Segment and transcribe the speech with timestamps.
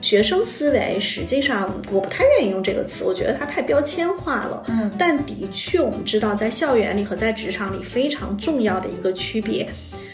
[0.00, 4.62] 学生思维实际上我不太愿意用这个词，我觉得它太标签化了。
[4.68, 9.68] 嗯，但的确我们知道，在校园里和在职场里非常重要的一个区别，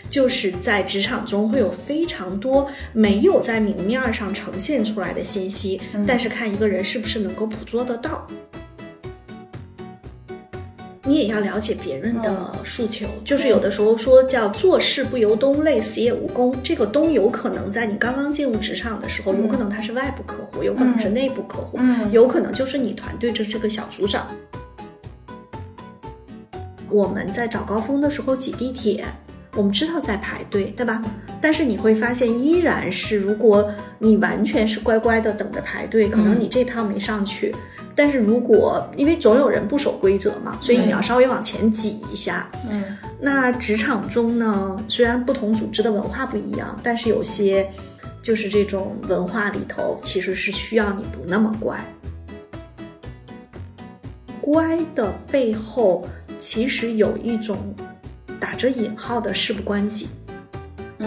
[0.09, 8.27] 就是在职场中会有非常多没有在明面上呈现出来的信息，但是看一个人是不是能够捕捉得到。
[11.13, 16.57] 你也要了解别人的诉求，就是有的时候说叫做事不由东，累死也无功。
[16.63, 21.79] 这个东有可能在你刚刚进入职场的时候，有可能他是外部客户，有可能是内部客户，
[22.13, 24.27] 有可能就是你团队这这个小组长。
[26.89, 29.05] 我们在早高峰的时候挤地铁，
[29.55, 31.03] 我们知道在排队，对吧？
[31.43, 37.55] 但是你会发现，依然是如果你完全是乖乖的等着排队，可能你这趟没上去。
[37.95, 42.51] 但是如果因为总有人不守规则嘛，所以你要稍微往前挤一下。
[42.71, 47.69] 嗯，那职场中呢，虽然不同组织的文化不一样，但是有些
[48.23, 51.79] 就是这种文化里头，其实是需要你不那么乖。
[54.41, 56.05] 乖的背后，
[56.39, 57.57] 其实有一种
[58.41, 60.09] 打着引号的事不关己，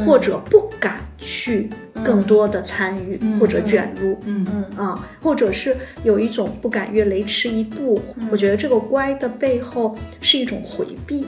[0.05, 1.69] 或者不敢去。
[2.03, 7.99] 更多的参与或者卷入，嗯嗯啊，或者是有一种不敢越雷池一步。
[8.29, 11.25] 我觉得这个乖的背后是一种回避。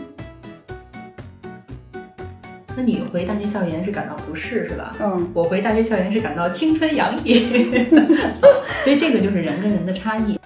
[2.76, 4.96] 那你回大学校园是感到不适是吧？
[5.00, 7.40] 嗯，我回大学校园是感到青春洋溢，
[8.84, 10.38] 所以这个就是人跟人的差异。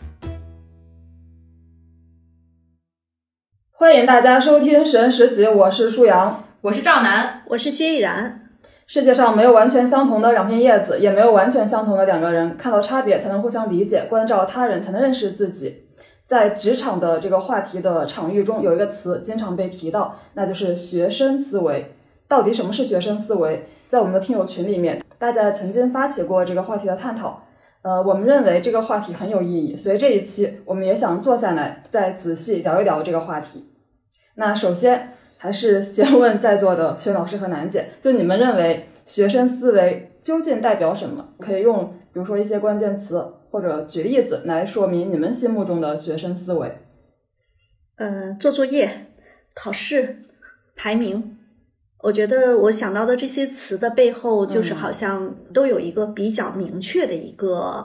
[3.71, 8.40] 欢迎大家收听《神十集》，我是舒阳，我是赵楠，我是薛逸然。
[8.91, 12.57] 世界上没有完全相同的两片叶子，也没有完全相同的两个人。
[12.57, 15.85] 看到差别，才能互相理解；关照他人，才能认识自己。
[16.25, 21.95] 在职场的这个话题的场域中，有一个词经常被提到，那就是学生思维。
[22.27, 23.65] 到底什么是学生思维？
[23.87, 27.43] 在我们的听友群里面，大家曾经发起过这个话题的探讨。
[27.83, 33.69] 呃，我们认为这个话题很有意义，所以这一期我们也想坐下来再仔细聊一聊这个话题。
[34.35, 35.13] 那首先。
[35.41, 41.29] 还是先问在座的薛老师和楠姐，就你们认为学生思维究竟代表什么？
[41.39, 46.77] 可以用比如说一些关键词或者举例子来说明你们心目中的学生思维。
[47.95, 49.07] 呃，做作业、
[49.55, 50.17] 考试、
[50.75, 51.39] 排名，
[52.03, 57.83] 我觉得我想到的这些词的背后，就是好像都有一个比较明确的一个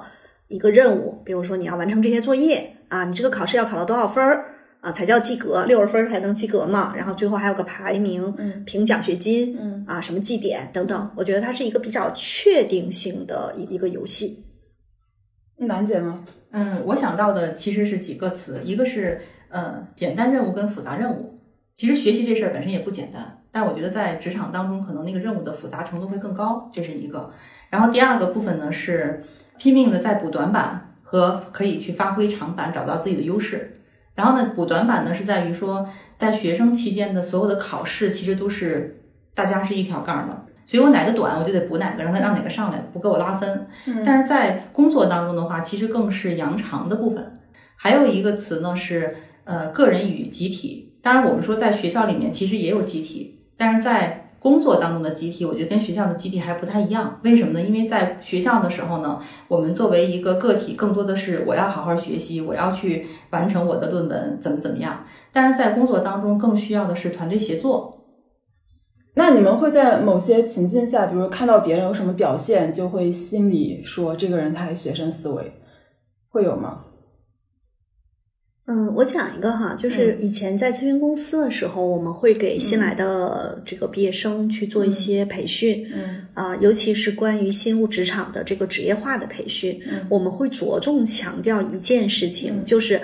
[0.49, 4.56] 一个任务，比如说你要完成这些作业啊，你这个考试要考到多少分儿。
[4.86, 6.94] 啊，才叫及格，六十分才能及格嘛。
[6.97, 11.10] 然后最后还有个排名，嗯评奖学金，嗯啊，什么绩点等等。
[11.16, 14.44] 我觉得它是一个比较确定性的一一个游戏。
[15.56, 16.24] 楠姐吗？
[16.52, 21.41] 嗯，我想到的其实是几个词，一个是呃简单任务跟复杂任务。
[21.74, 27.28] 其实学习这事儿本身也不简单，但我觉得在职场当中，可能那个任务的复杂程度会更高，这是一个。
[27.70, 29.20] 然后第二个部分呢是
[29.58, 33.72] 拼命的在补短板和可以去发挥长板，找到自己的优势。
[34.16, 35.88] 然后呢，补短板呢是在于说，
[36.19, 39.04] 在学生期间的所有的考试其实都是
[39.34, 43.69] 大家是一条杠的，所以我哪个短我就得补哪个，让他让哪个上来，不给我拉分。
[44.04, 47.34] 但是在工作当中的话，其实更是扬长的部分。
[47.77, 57.19] 还有一个词呢是呃个人与集体，当然我们说在学校里面其实也有集体，但是在工作当中的集体，我觉得跟学校的集体还不太一样。
[57.25, 57.61] 为什么呢？
[57.61, 59.19] 因为在学校的时候呢，
[59.49, 65.05] 我们作为一个个体，更多的是我要好好学习，我要去完成我的论文，怎么怎么样。
[65.33, 68.07] 但是在工作当中，更需要的是团队协作。
[69.17, 75.55] 那你们会在某些情境下，比如看到别人有什么表现，就会心里说这个人他是学生思维，
[76.28, 76.84] 会有吗？
[78.69, 86.27] 嗯，我讲一个哈，就是以前在咨询公司的时候，我们会给新来的这个毕业生去做一些培训，嗯。
[86.34, 93.00] 啊，尤其是关于新入职场的这个职业化的培训，我们会着重强调一件事情，就是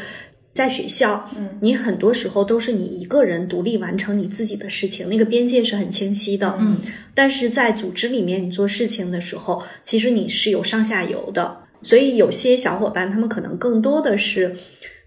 [0.52, 1.30] 在学校，
[1.60, 6.76] 你很多时候都是你一个人独立完成你自己的事情，那个边界是很清晰的，嗯，
[7.14, 14.56] 但是在组织里面你做事情的时候，其实你是有上下游的，所以有些小伙伴他们可能更多的是。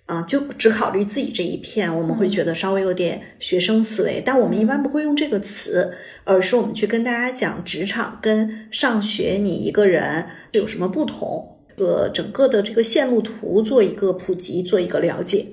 [0.06, 5.92] 啊，就只考虑自己这一片，我们会觉得稍微有点学生思维，但我们一般不会用这个词，
[6.24, 15.44] 而是我们去跟大家讲职场跟上学你一个人有什么不同，呃，整个的这个线路图做一个普及，做一个了解。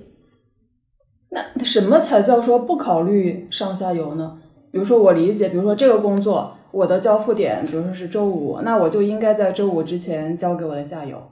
[1.31, 4.39] 那什么才叫说不考虑上下游呢？
[4.71, 11.32] 比如说我理解，比如说这个工作我的交付点，比如说是周五，那我就应该在周五之前交给我的下游。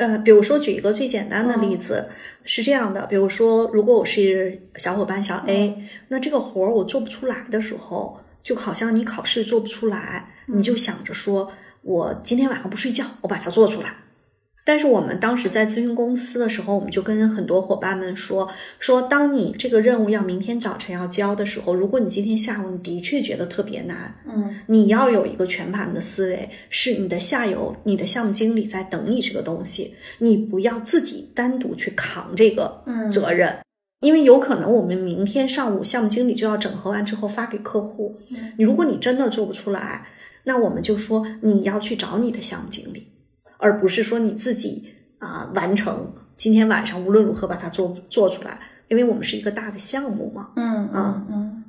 [0.00, 2.08] 呃，比如说举一个最简单的例子，
[2.42, 5.76] 是这样的，比如说，如果我是小伙伴小 A，
[6.08, 11.52] 那这个活儿我做不出来的时候，就好像你考试做不出来，你就想着说，
[11.82, 13.94] 我今天晚上不睡觉，我把它做出来。
[14.64, 18.48] 但是我们当时在咨询公司的时候，我们就跟很多伙伴们说
[18.78, 24.54] 说，当你这个任务要明天早晨要交的时候，如果你今天下午你的确觉得特别难，嗯。
[24.66, 33.10] 你要有一个全盘的思维，是你的下游、你的项目经理在等你这个东西，你不要自己单独去扛这个嗯。
[33.10, 33.58] 责任，
[34.00, 38.52] 因为有可能我们明天上午项目经理就要整合完之后发给客户，嗯。
[38.58, 40.06] 你如果你真的做不出来，
[40.44, 43.08] 那我们就说你要去找你的项目经理，
[43.60, 44.84] 而不是说你自己
[45.18, 48.58] 啊、完成今天晚上无论如何把它做做出来，
[48.88, 50.48] 因为我们是一个大的项目嘛。
[50.56, 51.64] 嗯嗯嗯。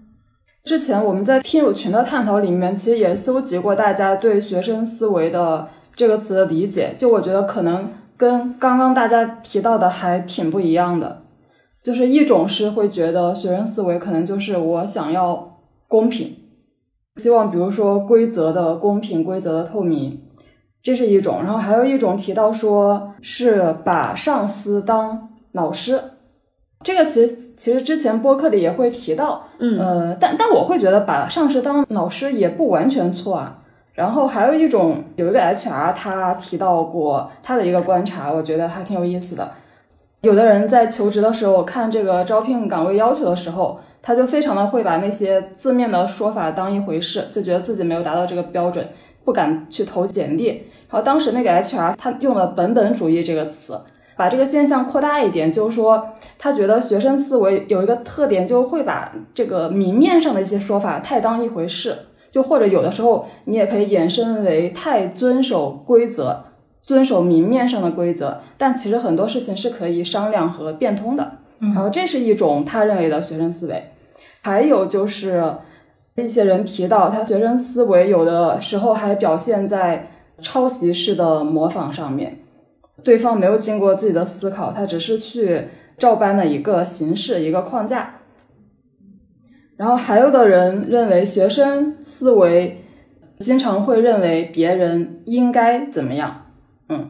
[0.64, 6.94] 之前我们在听友群的探讨里面，其实也搜集过大家对“学生思维”的这个词的理解。
[6.98, 11.24] 就我觉得可能跟刚刚大家提到的还挺不一样的。
[11.84, 15.58] 就是一种是会觉得学生思维可能就是我想要
[15.88, 16.38] 公平，
[17.16, 20.22] 希望比如说规则的公平、规则的透明，
[20.84, 21.44] 这是一种。
[21.44, 26.00] 然后还有一种提到说是把上司当老师，
[26.84, 33.58] 这个其实其实之前播客里也会提到，嗯呃，但但我会觉得把上司当老师也不完全错啊。
[33.94, 39.52] 然后还有一种，有一个 HR 他提到过他的一个观察，我觉得还挺有意思的。
[40.22, 48.88] 有的人在求职的时候看这个招聘岗位要求的时候，他就非常的会把那些字面的说法当一回事，就觉得自己没有达到这个标准，
[49.26, 50.64] 不敢去投简历。
[50.92, 53.80] 然后当时那个 HR 他用了“本本主义”这个词，
[54.18, 61.96] 把这个现象扩大一点，就是说他觉得学生思维有一个特点，就会把这个明面上的一些说法太当一回事，
[62.30, 66.44] 就或者有的时候你也可以衍生为太遵守规则，
[66.82, 71.40] 遵守明面上的规则，但其实很多事情是可以商量和变通的。
[71.60, 73.92] 然后这是一种他认为的学生思维。
[74.42, 75.54] 还有就是
[76.16, 80.10] 一些人提到，他学生思维有的时候还表现在
[80.42, 82.40] 抄袭式的模仿上面，
[83.04, 85.68] 对方没有经过自己的思考，他只是去
[85.98, 88.16] 照搬了一个形式、一个框架。
[89.78, 92.84] 然后还有的人认为学生思维
[93.40, 96.46] 经常会认为别人应该怎么样，
[96.90, 97.10] 嗯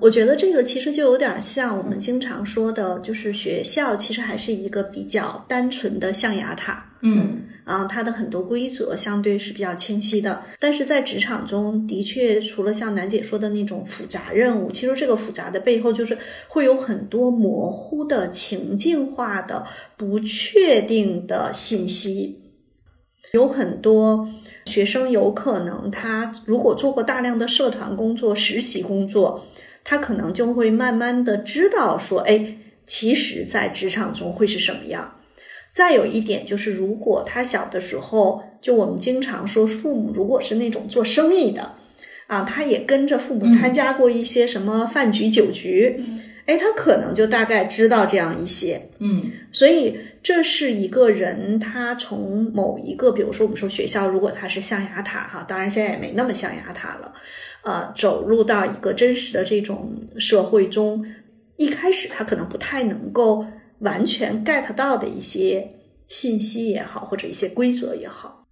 [0.00, 6.92] 我觉得这个其实就有点像我们经常说的，就是学校其实还是一个比较单纯的象牙塔。
[7.00, 16.16] 嗯啊，它的很多规则相对是比较清晰的，但是在职场中的确，除了像楠姐说的那种复杂任务，其实这个复杂的背后就是
[16.48, 19.66] 会有很多模糊的情境化的
[19.96, 22.38] 不确定的信息，
[23.32, 24.26] 有很多
[24.64, 29.44] 学生有可能他如果做过大量的社团工作、实习工作，
[29.88, 35.14] 他可能就会慢慢的知道说，哎，其实在职场中会是什么样。
[35.72, 41.72] 再有一点就是，如果他小的时候，就我们经常说，父母如果是那种做生意的，
[42.26, 45.98] 啊，他也跟着父母参加过一些什么饭局、酒局，
[46.44, 48.90] 哎，他可能就大概知道这样一些。
[48.98, 57.14] 嗯所以这是一个人他从某一个，比如说我们说学校，如果他是象牙塔哈，当然现在也没那么象牙塔了，
[57.68, 61.04] 呃，走入到一个真实的这种社会中，
[61.58, 63.44] 一开始他可能不太能够
[63.80, 65.74] 完全 get 到的一些
[66.06, 68.46] 信息也好，或者一些规则也好。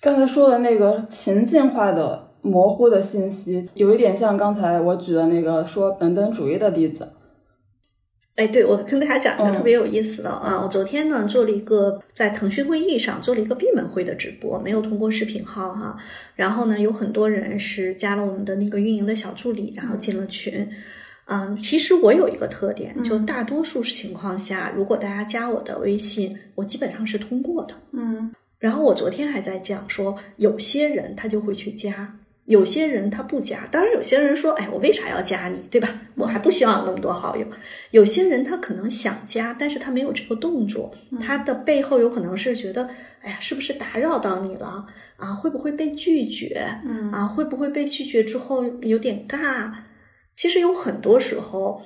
[0.00, 7.08] 刚才说的那个情境化的模糊的信息，有一点像刚才我举的那个说本本主义的例子。
[8.36, 10.60] 哎，对，我跟大家讲一个嗯特别有意思的、啊！
[10.62, 15.96] 我昨天呢做了一个在腾讯会议上做了一个闭门会的直播，没有通过视频号哈。
[16.34, 20.68] 然后呢，有很多人是加了我们的那个运营的小助理，然后进了群。
[21.28, 27.74] 嗯，其实我有一个特点，就大多数情况下，如果大家加我的微信，我基本上是通过的。
[27.92, 33.66] 嗯然后我昨天还在讲说，有些人他就会去加，有些人他不加。
[33.70, 36.00] 当然，有些人说，哎，我为啥要加你，对吧？
[36.14, 37.46] 我还不希望有那么多好友。
[37.90, 42.88] 有些人他可能想加，但是他没有这个动作，他的背后有可能是觉得，
[43.20, 44.86] 哎呀，是不是打扰到你了
[45.16, 45.34] 啊？
[45.34, 46.64] 会不会被拒绝？
[46.84, 49.72] 嗯啊，会不会被拒绝之后有点尬？
[50.34, 51.82] 其实有很多时候，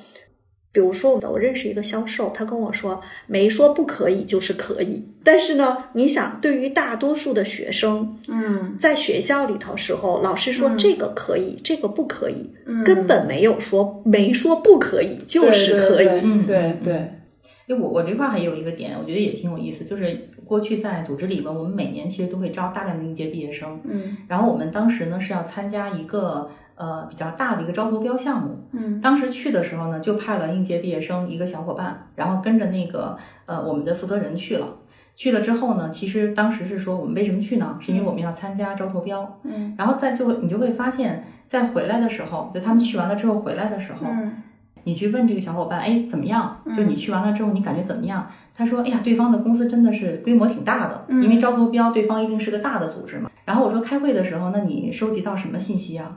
[0.73, 5.05] 比如说我认识一个销售，他跟我说，没说不可以就是可以。
[5.25, 16.07] 但是呢，你想，对于大多数的学生，嗯在学校里头时候，老师说嗯这个可以，这个不可以，嗯，根本没有说没说不可以，就是可以。
[16.07, 16.47] 对对嗯
[16.85, 26.49] 对，哎，我我这块还有一个点，我觉得也挺有意思，就是过去在组织里边，我们每年其实都会招大量的应届毕业生，嗯然后我们当时呢是要参加一个
[26.81, 34.67] 呃比较大的一个招投标项目，嗯当时去的时候呢，就派了应届毕业生一个小伙伴，然后跟着那个呃我们的负责人去了。
[35.15, 37.77] 去了之后呢，其实当时是说我们为什么去呢？
[37.79, 39.39] 是因为我们要参加招投标。
[39.45, 44.33] 嗯然后再就你就会发现，在回来的时候，就他们去完了之后回来的时候，嗯
[44.85, 46.57] 你去问这个小伙伴，哎，怎么样？
[46.75, 48.27] 就你去完了之后，你感觉怎么样？
[48.55, 53.31] 他说，哎呀，对方的公司真的是规模挺大的，因为招投标，对方一定是个大的组织嘛。
[53.45, 56.17] 然后我说，开会的时候，那你收集到什么信息啊？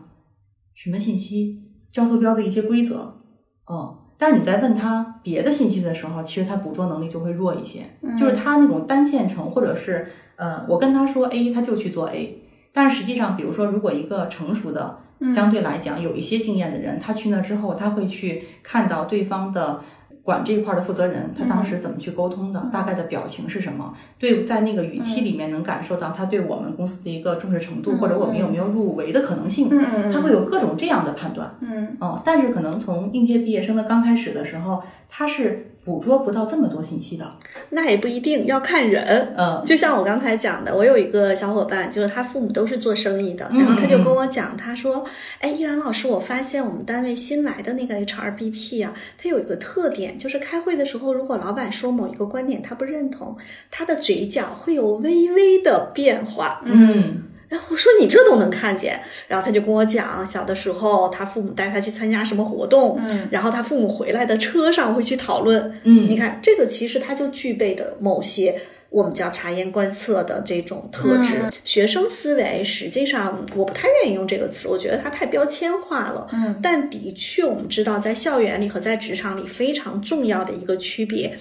[0.74, 1.62] 什么信息？
[1.90, 3.22] 交投标的一些规则，
[3.70, 3.98] 嗯。
[4.18, 7.82] 但是你在问他别的信息的时候，其实他捕捉能力就会弱一些，
[8.18, 12.42] 就是他那种单线程，或者是呃，我跟他说 A，他就去做 A。
[12.72, 19.82] 但是实际上，比如说，如果一个成熟的，相对来讲有一些经验的人，他去那之后，他会去看到对方的
[20.24, 31.54] 管这一块的负责人，他当时怎么去沟通的，大概的表情是什么，对，在那个语气里面能感受到他对我们公司的一个重视程度，或者我们有没有入围的可能性，嗯他会有各种这样的判断。
[31.60, 31.98] 嗯。
[32.00, 37.30] 哦，但是可能从应届毕业生的刚开始的时候，他是捕捉不到这么多信息的。
[37.70, 39.34] 那也不一定要看人。
[39.38, 45.04] 嗯就像我刚才讲的，我有一个小伙伴，就是他父母都是做生意的，然后他就跟我讲，他说
[45.40, 53.36] ：“哎，依然老师，我发现我们单位新来的那个 HRBP 啊，他有一个特点，就是开会的时候，如果老板说某一个观点他不认同，
[53.70, 57.24] 他的嘴角会有微微的变化。”嗯
[57.54, 71.36] 然后我说你这都能看见，然后他就跟我讲，小的时候他父母带他去参加什么活动，嗯然后他父母回来的车上会去讨论，嗯你看这个其实他就具备的某些我们叫察言观色的这种特质。
[71.44, 76.28] 嗯学生思维实际上我不太愿意用这个词，我觉得它太标签化了。
[76.34, 81.38] 嗯但的确我们知道，在校园里和在职场里非常重要的一个区别。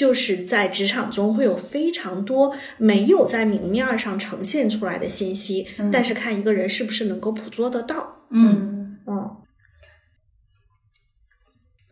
[0.00, 8.24] 就是在职场中会有非常多没有在明面上呈现出来的信息，但是看一个人是不是能够捕捉得到。
[8.30, 9.36] 嗯嗯，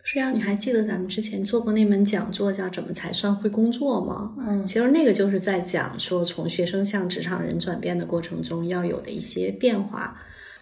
[0.02, 4.34] 舒阳，你还记得咱们之前做过那门讲座叫“怎么才算会工作”吗？
[4.38, 10.18] 嗯其实那个就是在讲说，从学生向职场人转变的过程中要有的一些变化。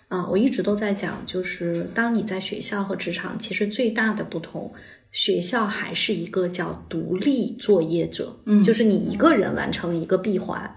[0.09, 4.73] 啊、我一直都在讲，就是当你在学校和职场，其实最大的不同，
[5.17, 8.63] 学校还是一个叫独立作业者，嗯。
[8.63, 10.77] 就是你一个人完成一个闭环。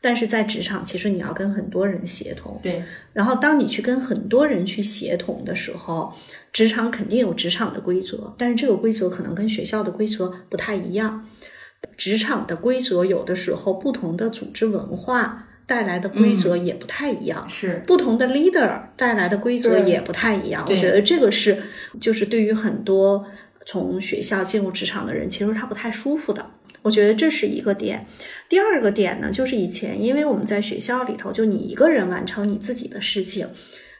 [0.00, 6.12] 但是在职场，其实你要跟很多人协同，对，然后当你去跟很多人去协同的时候，
[6.52, 11.24] 职场肯定有职场的规则，但是这个规则可能跟学校的规则不太一样。
[11.96, 17.48] 职场的规则有的时候不同的组织文化带来的规则也不太一样。
[17.48, 17.82] 是。
[17.86, 21.62] 不同的 leader 带来的规则也不太一样，我觉得这个是
[22.00, 23.26] 就是对于很多
[23.66, 26.52] 从学校进入职场的人，其实他不太舒服的。
[26.82, 28.06] 我觉得这是一个点。
[28.48, 33.48] 第二个点呢，就是以前因为我们在学校里头，就你一个人完成你自己的事情，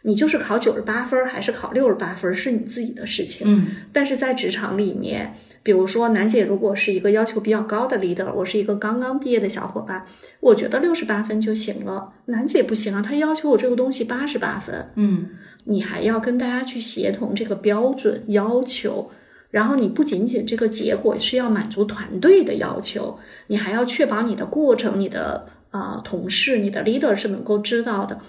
[0.02, 3.44] 你就是考九十八分儿还是考六十八分儿是你自己的事情。
[3.44, 10.06] 嗯但是在职场里面，比如说楠姐如果是一个要求比较高的 leader，我是一个刚刚毕业的小伙伴，
[10.38, 12.12] 我觉得六十八分就行了。
[12.26, 15.30] 楠姐不行啊，她要求我这个东西八十八分，嗯
[15.64, 19.10] 你还要跟大家去协同这个标准要求。
[19.56, 28.20] 然后你不仅仅这个结果是要满足团队的要求，你还要确保你的过程、你的啊、呃同事、你的 leader 是能够知道的。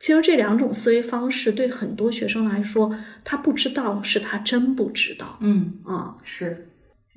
[0.00, 6.18] 其实这两种思维方式对很多学生来说，他不知道是他真不知道嗯啊。
[6.24, 6.68] 是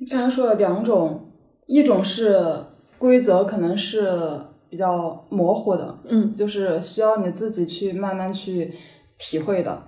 [0.08, 1.32] 刚才说了两种，
[1.66, 2.62] 一种是
[2.98, 8.72] 规则可能是比较模糊的，嗯就是需要你自己去慢慢去
[9.18, 9.85] 体会的，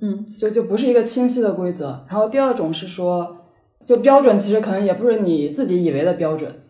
[0.00, 2.04] 嗯就就不是一个清晰的规则。
[2.08, 3.46] 然后第二种是说，
[3.84, 6.62] 就标准其实可能也不是你自己以为的标准，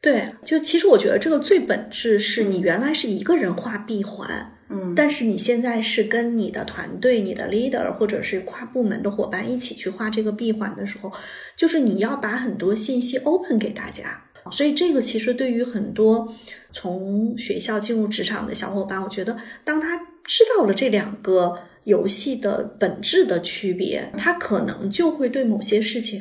[0.00, 11.12] 对，就其实我觉得这个最本质是你原来是一个人画闭环，嗯但是你现在是跟你的团队、你的 leader 或者是跨部门的伙伴一起去画这个闭环的时候，
[11.56, 14.22] 就是你要把很多信息 open 给大家。
[14.52, 16.32] 所以这个其实对于很多
[16.72, 26.20] 从学校进入职场的小伙伴，我觉得当他知道了这两个游戏的本质的区别，他可能就会对某些事情。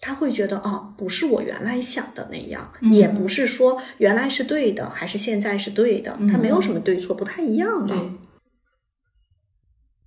[0.00, 7.86] 他会觉得哦，不是我原来想的那样，也不是说原来是对的，还是现在是对的，它没有什么对错，不太一样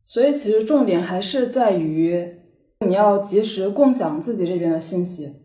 [0.04, 2.28] 所以其实重点还是在于
[2.86, 5.45] 你要及时共享自己这边的信息。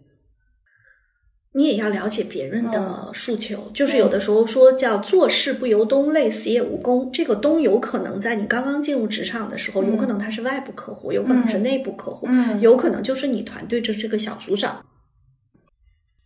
[1.52, 7.10] 你也要了解别人的诉求，就是有的时候说叫做事不由东，累死也无功。
[7.12, 14.84] 这个东有可能在你刚刚进入职场的时候，有可能他是外部客户，有可能是内部客户，嗯有可能就是你团队的这个小组长。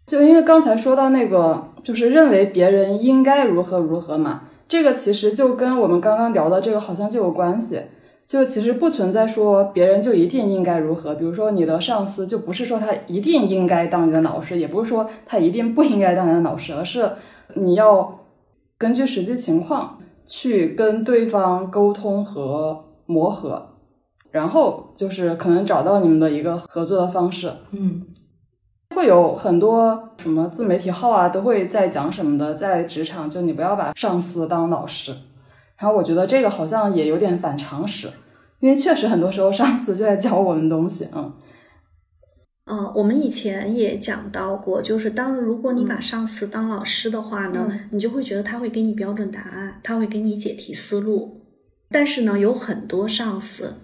[0.06, 7.80] 就因为刚才说到那个，就是认为别人应该如何如何嘛，这个其实就跟我们刚刚聊的这个好像就有关系。
[8.26, 17.08] 就其实不存在说别人就一定应该如何，比如说你的上司就不是说他一定应该当你的老师，也不是说他一定不应该当你的老师，而是
[17.54, 18.20] 你要
[18.78, 23.68] 根据实际情况去跟对方沟通和磨合，
[24.30, 27.52] 然后就是可能找到你们的一个合作的方式。
[27.72, 28.02] 嗯
[28.94, 35.12] 会有很多什么自媒体号啊，都会在讲什么的，在职场就你不要把上司当老师。
[35.84, 38.10] 然后我觉得这个好像也有点反常识，
[38.60, 41.30] 因为确实很多时候上司就在教我们东西，嗯。
[42.64, 47.80] 嗯，我们以前也讲到过，就是当如果你把上司当老师的话呢，嗯。
[47.92, 51.42] 你就会觉得他会给你标准答案，他会给你解题思路。
[51.90, 53.74] 但是呢，有很多上司，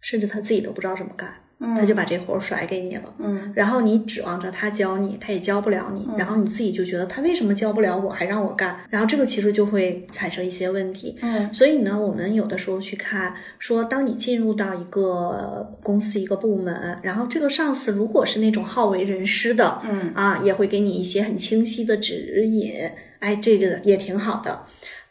[0.00, 1.41] 甚至他自己都不知道怎么干，嗯，
[1.76, 3.14] 他就把这活儿甩给你了。
[3.18, 11.16] 嗯然后你指望着他教你，他也教不了你，然后你自己就觉得他为什么教不了我，还让我干，然后这个其实就会产生一些问题。
[11.22, 22.72] 嗯所以呢，我们有的时候去看，说当你进入到一个公司、一个部门，然后这个上司如果是那种好为人师的，嗯啊，也会给你一些很清晰的指引，
[23.20, 24.62] 哎，这个也挺好的。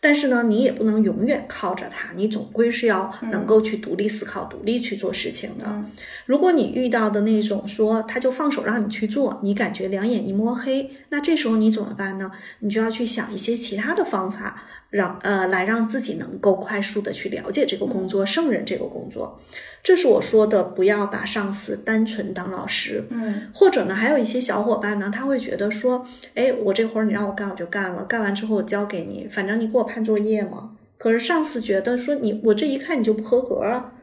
[0.04, 5.66] 但是呢，你也不能永远靠着他，你总归是要能够去独立思考、独立去做事情的。
[5.68, 5.90] 嗯
[6.26, 12.32] 如果你遇到的那种说他就放手让你去做，你感觉两眼一摸黑，那这时候你怎么办呢？
[12.60, 19.40] 你就要去想一些其他的方法，让呃来让自己能够快速的去了解这个工作，胜任这个工作。
[19.82, 23.04] 这是我说的，不要把上司单纯当老师。
[23.10, 26.06] 嗯或者呢，还有一些小伙伴呢，他会觉得说，
[26.36, 30.78] 哎，我这活儿你让我干我就干了，干完之后我交给你，反正你给我判作业嘛。
[30.98, 33.94] 可是上司觉得说你我这一看你就不合格啊，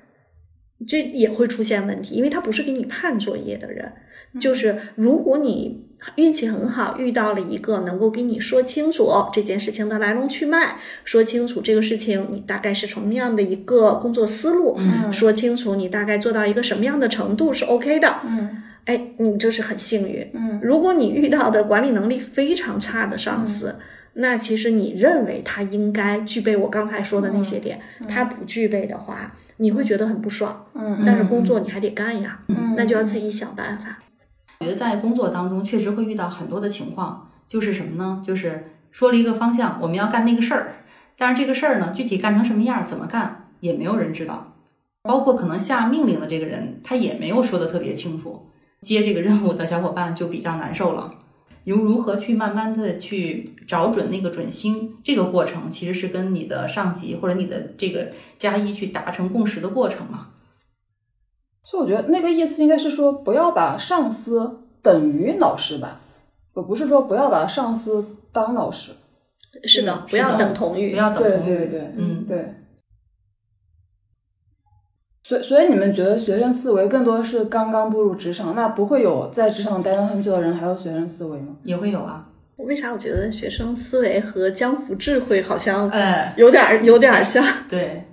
[0.87, 3.92] 这也会出现问题，因为他不是给你判作业的人。
[4.40, 15.12] 就是如果你运气很好，遇到了一个能够给你说清楚这件事情的来龙去脉，说清楚这个事情你大概是什么样的一个工作思路，嗯。
[15.12, 20.31] 说清楚你大概做到一个什么样的程度是 OK 的，嗯哎，你这是很幸运。
[20.35, 20.61] 嗯。
[20.62, 23.76] 如果你遇到的管理能力非常差的上司，
[24.14, 30.67] 那其实你认为他应该具备我刚才说的那些点，他不具备的话，你会觉得很不爽。
[30.75, 31.02] 嗯。
[31.04, 32.75] 但是工作你还得干呀，嗯。
[32.76, 33.99] 那就要自己想办法。
[34.60, 38.21] 我觉得在工作当中确实会遇到很多的情况，就是什么呢？
[38.25, 40.75] 就是说了一个方向，我们要干那个事儿，
[41.16, 44.54] 但是这个事儿呢，具体干成什么样，怎么干，也没有人知道。
[45.02, 51.14] 包括可能下命令的这个人，他也没有说的特别清楚，接这个任务的小伙伴就比较难受了。
[51.64, 60.28] 由如何去慢慢的去找准那个准星，这个过程其实是跟你的上级或者你的这个加一去达成共识的过程嘛。
[61.69, 66.00] 所以我觉得那个意思应该是说，不要把上司等于老师吧，
[66.54, 68.02] 我不是说不要把上司
[68.33, 68.93] 当老师。
[69.65, 70.97] 是的，不要等同于不。
[70.97, 72.54] 要等对同于对对对，嗯，对。
[75.25, 81.54] 所以所以你们觉得学生思维更多是刚刚步入职场，那不会有在职场待了很久的人还有学生思维吗？
[81.65, 82.26] 也会有啊。
[82.57, 87.45] 为啥我觉得学生思维和江湖智慧好像哎，有点儿有点儿像？
[87.69, 88.04] 对，嗯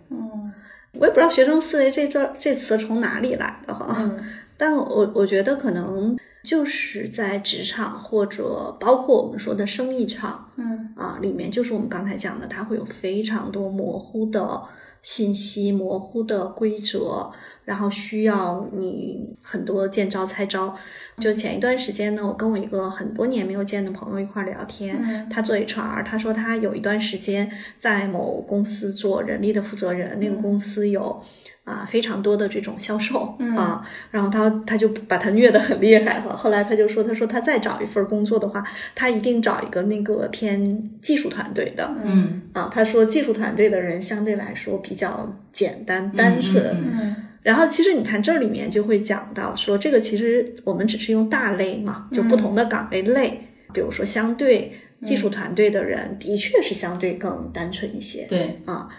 [0.99, 3.95] 我也不知道学生思维这这这词从哪里来的哈。
[3.99, 4.19] 嗯
[4.57, 14.61] 但我我觉得可能就是在职场或者包括我们说的生意场嗯啊里面，就是我们刚才讲的，它会有非常多模糊的
[15.05, 17.31] 信息、模糊的规则，
[17.63, 20.75] 然后需要你很多见招拆招。
[21.19, 31.21] 就前一段时间呢，我跟我一个很多年没有见的朋友一块儿聊天，嗯他做 HR，他说他有一段时间在某公司做人力的负责人，那个公司有
[31.65, 36.37] 啊非常多的这种销售、嗯啊，然后他他就把他虐得很厉害了。
[36.37, 38.63] 后来他就说，他说他再找一份工作的话，
[38.95, 42.69] 他一定找一个那个偏技术团队的嗯，啊。
[42.71, 46.63] 他说技术团队的人相对来说比较简单单纯。
[46.63, 53.39] 嗯嗯嗯然后其实你看这里面就会讲到说，这个其实我们只是用大类嘛，就不同的岗位类，
[53.71, 54.71] 比如说相对
[55.03, 58.89] 技术团队的人，的确是相对更单纯一些对，啊。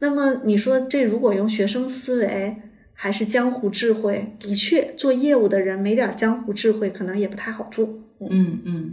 [0.00, 2.56] 那么你说这如果用学生思维
[2.92, 7.86] 还是江湖智慧，的确做业务的人没点江湖智慧，可能也不太好做。
[8.20, 8.90] 嗯嗯，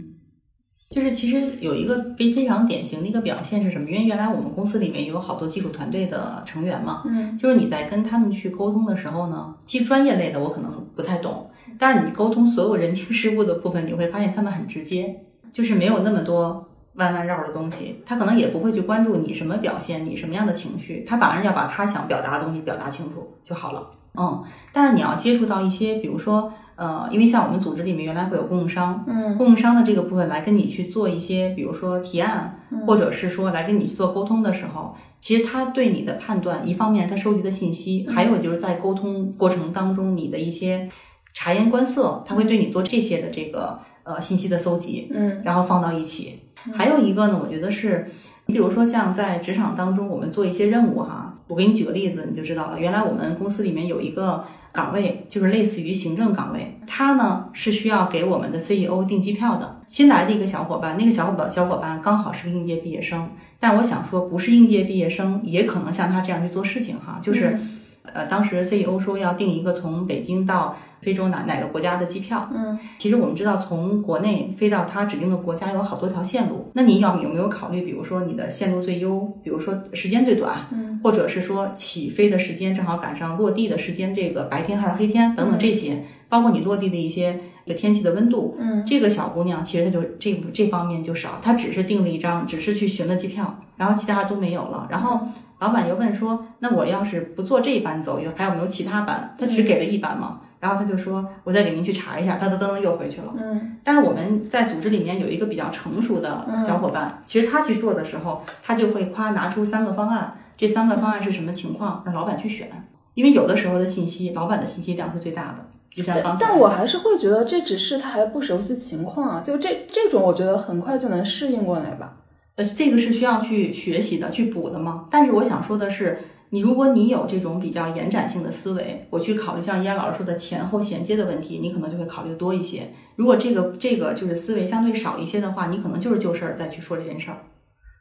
[0.90, 3.88] 就是其实有一个非非常典型的一个表现是什么？
[3.90, 23.90] 因为原来我们公司里面有好多技术团队的成员嘛，嗯就是你在跟他们去沟通的时候呢，其实专业类的我可能不太懂，但是你沟通所有人情世故的部分，你会发现他们很直接，就是没有那么多弯弯绕的东西，他可能也不会去关注你什么表现，你什么样的情绪，他反而要把他想表达的东西表达清楚就好了。
[24.18, 26.52] 嗯，但是你要接触到一些，比如说。
[26.74, 40.88] 呃，因为像我们组织里面原来会有供应商，嗯供应商的这个部分来跟你去做一些，比如说提案，或者是说来跟你去做沟通的时候，其实他对你的判断，一方面他收集的信息，还有就是在沟通过程当中你的一些
[41.34, 46.40] 察言观色，他会对你做这些的这个呃信息的搜集，嗯然后放到一起。
[46.72, 48.06] 还有一个呢，我觉得是，
[48.46, 52.78] 你比如说像在职场当中，我们做一些任务哈，我给你举个例子，你就知道了。
[52.78, 59.80] 原来我们公司里面有一个岗位，就是类似于行政岗位，他呢是需要给我们的 CEO 订机票的。
[59.86, 67.58] 新来的一个小伙伴，那个小伙伴小伙伴刚好是个应届毕业生，但我想说，不是应届毕业生也可能像他这样去做事情哈，就是。
[68.02, 76.70] 呃，当时 CEO 说要订一个从北京到非洲哪哪个国家的机票，嗯，其实我们知道，从国内飞到他指定的国家有好多条线路。
[76.74, 87.38] 那你要有没有考虑，比如说你的线路最优，比如说时间最短，嗯，或者是说起飞的时间正好赶上落地的时间，这个白天还是黑天等等这些，包括你落地的一些
[87.76, 88.56] 天气的温度。
[88.58, 94.86] 嗯，这个小姑娘其实她就这这方面就少，她只是订了一张，只是去寻了机票，然后其他都没有了。
[94.90, 95.20] 然后
[95.62, 99.32] 老板又问说，那我要是不坐这一班走，有还有没有其他班？
[99.38, 100.40] 他只给了一班嘛。
[100.58, 103.32] 然后他就说：“我再给您去查一下。”噔噔噔又回去了。
[103.36, 112.68] 嗯但是我们在组织里面有一个比较成熟的小伙伴，其实他去做的时候，他就会夸拿出三个方案，这三个方案是什么情况，让老板去选。
[113.14, 115.64] 因为有的时候的信息，老板的信息量是最大的。
[115.92, 122.18] 就像刚才，但我还是会觉得这只是他还不熟悉情况啊，就这这种我觉得很快就能适应过来吧。
[122.56, 125.06] 呃，这个是需要去学习的，去补的吗。
[125.10, 126.18] 但是我想说的是，
[126.50, 132.90] 你如果你有这种比较延展性的思维，我去考虑像依安老师说的前后衔接的问题，你可能就会考虑的多一些。
[133.16, 137.38] 如果这个这个就是思维相对少一些的话，你可能就是就事儿再去说这件事儿。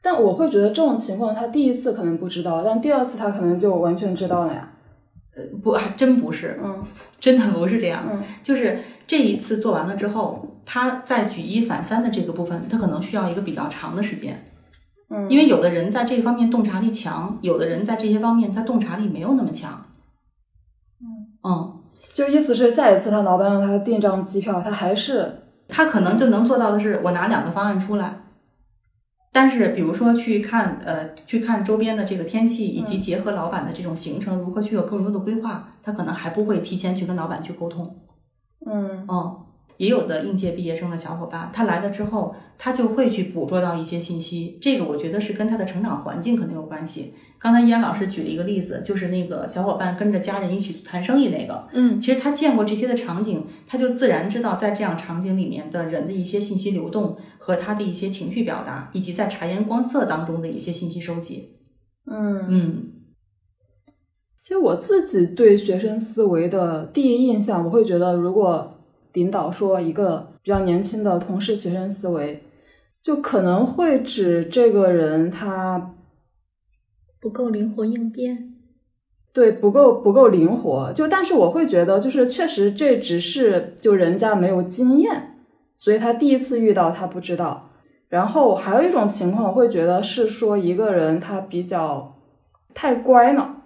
[0.03, 4.69] 但我会觉得这种情况，他第一次可能不知道，但第二次他可能就完全知道了呀。
[5.33, 6.83] 呃，不，还真不是，嗯
[7.19, 8.05] 真的不是这样。
[8.11, 14.45] 嗯就是这一次做完了之后，他在举一反三的这个部分，他可能需要一个比较长的时间。
[15.09, 19.85] 嗯，因为有的人在这方面洞察力强，有的人在这些方面他洞察力没有那么强。
[21.43, 21.81] 嗯
[22.13, 28.21] 就意思是下一次他老板让他订张机票，他还是他可能就能做到的是，我拿两个方案出来，
[29.31, 37.95] 但是比如说去看呃去看周边的这个天气，以及结合老板的这种行程，如何去有更优的规划，他可能还不会提前去跟老板去沟通。
[38.65, 39.37] 嗯嗯，
[39.81, 44.59] 也有的应届毕业生的小伙伴，他来了之后，他就会去捕捉到一些信息。
[44.61, 47.15] 这个我觉得是跟他的成长环境可能有关系。
[47.39, 61.57] 刚才依然老师举了一个例子，就是那个小伙伴跟着家人一起谈生意那个，嗯其实他见过这些的场景，他就自然知道在这样场景里面的人的一些信息流动和他的一些情绪表达，以及在察言观色当中的一些信息收集。
[62.05, 62.45] 嗯。
[62.47, 62.91] 嗯
[64.43, 68.70] 其实我自己对学生思维的第一印象，我会觉得，如果
[69.13, 72.43] 领导说一个比较年轻的同事学生思维，
[73.01, 75.95] 就可能会指这个人他
[77.19, 78.53] 不够灵活应变。
[79.33, 80.91] 对不够不够灵活。
[80.93, 85.37] 就但是我会觉得，就是确实这只是就人家没有经验，
[85.75, 87.69] 所以他第一次遇到他不知道。
[88.09, 92.17] 然后还有一种情况，我会觉得是说一个人他比较
[92.73, 93.60] 太乖了。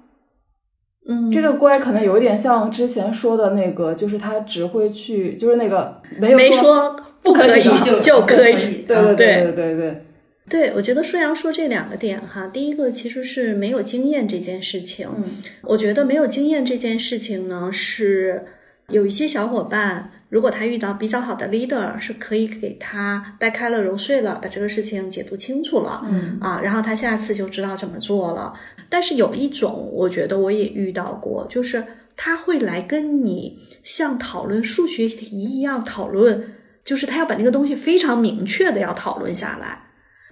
[1.07, 8.85] 嗯，这个乖可能有点像之前说的那个，就是他只会去，就是那个没有没说不可以就就可可以。
[8.87, 10.05] 对对对对对，
[10.49, 15.07] 对，我觉得舒阳说这两个点哈，第一个其实是没有经验这件事情。
[15.15, 15.23] 嗯
[15.61, 18.45] 我觉得没有经验这件事情呢，是
[18.89, 26.05] 有一些小伙伴，如果他遇到比较好的 leader，是可以给他掰开了揉碎了，把这个事情解读清楚了。
[26.11, 28.53] 嗯啊，然后他下次就知道怎么做了。
[28.89, 31.81] 但是有一种，我觉得我也遇到过，就是
[32.17, 39.83] 他会来跟你像讨论数学题一样讨论，就是他要把那个东西非常明确的要讨论下来。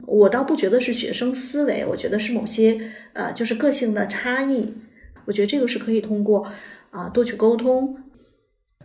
[0.06, 2.78] 我倒不觉得是学生思维，我觉得是某些
[3.14, 4.74] 呃，就是个性的差异。
[5.24, 6.46] 我觉得这个是可以通过
[6.92, 8.03] 啊、多去沟通。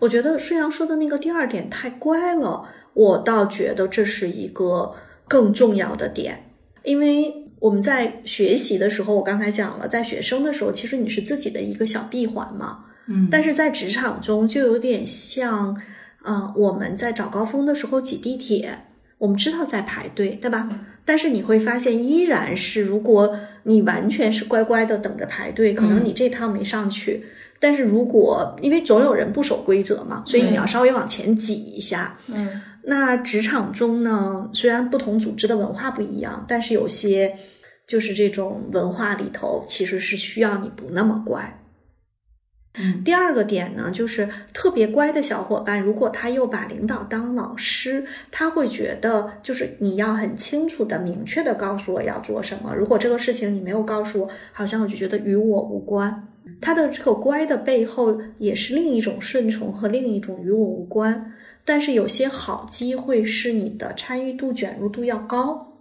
[0.00, 4.94] 我觉得舒阳说的那个第二点太乖了，我倒觉得这是一个
[5.26, 6.50] 更重要的点，
[6.84, 15.76] 因为我们在学习的时候，我刚才讲了，在学生的时候，其实你是自己的一个小闭环嘛，嗯，但是在职场中就有点像，
[16.22, 18.86] 呃，我们在早高峰的时候挤地铁，
[19.18, 20.68] 我们知道在排队，对吧？
[21.04, 27.24] 但是你会发现，依然是如果你完全是乖乖的等着排队，可能你这趟没上去。
[27.60, 32.16] 但是如果因为总有人不守规则嘛，所以你要稍微往前挤一下。
[32.28, 37.34] 嗯那职场中呢，虽然不同组织的文化不一样，但是有些
[37.86, 41.60] 就是这种文化里头，其实是需要你不那么乖。
[42.74, 52.74] 嗯第二个点呢，就是特别乖的小伙伴，如果他又把领导当老师，他会觉得就是你要很清楚的、明确的告诉我要做什么。
[52.74, 56.28] 如果这个事情你没有告诉我，好像我就觉得与我无关。
[56.60, 61.32] 他的这个乖的背后，也是另一种顺从和另一种与我无关。
[61.64, 65.78] 但是有些好机会是你的参与度、卷入度要高。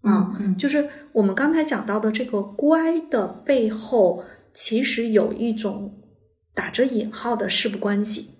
[0.00, 5.98] 啊，嗯就是我们刚才讲到的这个乖的背后，其实有一种
[6.54, 8.30] 打着引号的事不关己，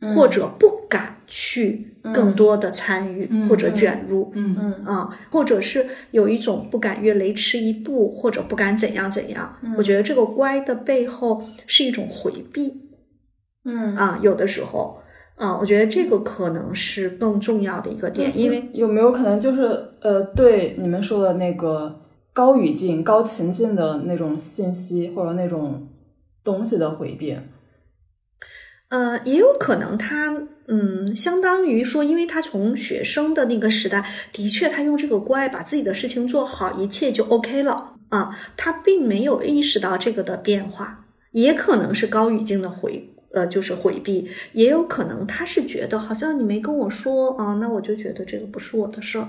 [0.00, 0.14] 嗯。
[0.14, 3.48] 或者不敢去更多的参与、嗯。
[3.48, 4.32] 或者卷入。
[4.34, 4.72] 嗯嗯。
[4.84, 9.58] 啊，或者是有一种不敢越雷池一步，或者不敢怎样怎样。
[9.62, 9.74] 嗯。
[9.76, 12.88] 我觉得这个乖的背后是一种回避。
[13.64, 13.94] 嗯。
[13.96, 15.00] 啊，有的时候
[15.36, 19.62] 啊，我觉得这个可能是更重要的一个点，因为有没有可能就是
[20.00, 21.99] 呃，对你们说的那个
[22.32, 25.88] 高语境、高情境的那种信息或者那种
[26.42, 27.36] 东西的回避？
[28.88, 37.94] 呃，也有可能他，嗯，相当于说，因为他从学生的那个时代，的确他用这个乖把自己的事情做好，一切就 OK 了。
[38.08, 49.28] 啊，他并没有意识到这个的变化，也可能是高语境的回，呃，就是回避，也有可能他是觉得好像你没跟我说啊，那我就觉得这个不是我的事儿，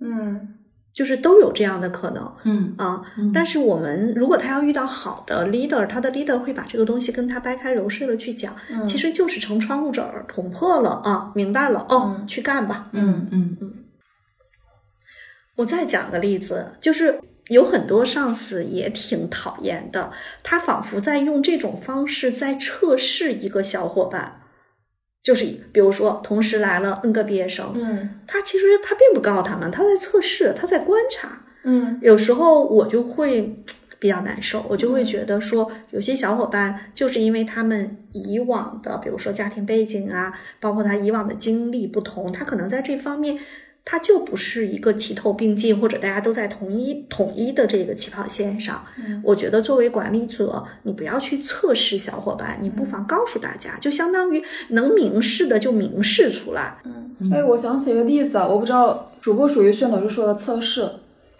[0.00, 0.58] 嗯
[0.94, 2.34] 就是都有这样的可能。
[2.44, 12.88] 嗯啊嗯，但是我们如果他要遇到好的 leader，他的 leader 会把这个东西跟他掰开揉碎了去讲，嗯其实就是成窗户纸儿捅破了啊，明白了哦，嗯去干吧。
[12.92, 13.72] 嗯嗯嗯
[15.56, 24.41] 我再讲个例子，就是有很多上司也挺讨厌的，他仿佛在用这种方式在测试一个小伙伴。
[25.22, 31.44] 就是比如说，同时来了 N 个毕业生，嗯他其实他并不告诉他们，他在测试，他在观察。
[31.64, 33.64] 嗯有时候我就会
[34.00, 43.38] 比较难受，我就会觉得说，有些小伙伴就是因为他们以往的，比如说家庭背景啊，包括他以往的经历不同，他可能在这方面。
[43.84, 48.84] 他就不是一个齐头并进，或者大家都在同一统一的这个起跑线上。
[48.98, 56.78] 嗯我觉得作为管理者，你不要去测试小伙伴，你不妨告诉大家，就相当于能明示的就明示出来。
[56.84, 60.88] 嗯，哎，我想起一个例子啊，我不知道属不属于薛老师说的测试。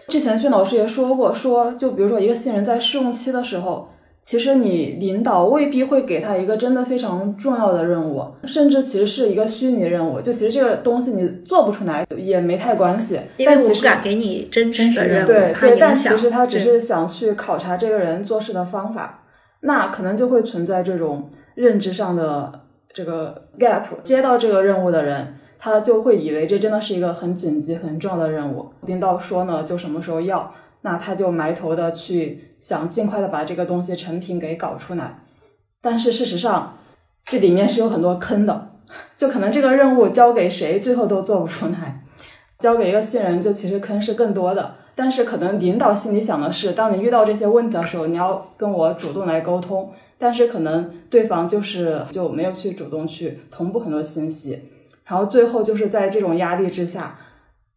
[0.09, 3.92] 之前薛老师也说过，说就比如说一个新人在试用期的时候，
[4.23, 10.21] 其实你领导未必会给他一个真的非常重要的任务，甚至其实是一个虚拟任务。
[10.21, 16.09] 就其实这个东西你做不出来也没太关系，因为我不敢给你真实的任务，对对，但其。
[16.23, 19.25] 实他只是想去考察这个人做事的方法，
[19.63, 22.61] 那可能就会存在这种认知上的
[22.93, 23.83] 这个 gap。
[24.05, 35.19] 接到这个任务的人，他就会以为这真的是一个很紧急、很重要的任务，领导说呢就什么时候要，那他就埋头的去想尽快的把这个东西成品给搞出来。
[35.83, 36.79] 但是事实上，
[37.27, 38.71] 这里面是有很多坑的，
[39.19, 42.05] 就可能这个任务交给谁，最后都做不出来。
[42.59, 44.77] 交给一个新人，就其实坑是更多的。
[44.95, 49.93] 但是可能领导心里想的是，当你遇到这些问题的时候，你要跟我主动来沟通。
[50.19, 54.57] 但是可能对方就是就没有去主动去同步很多信息，
[55.05, 57.19] 然后最后就是在这种压力之下，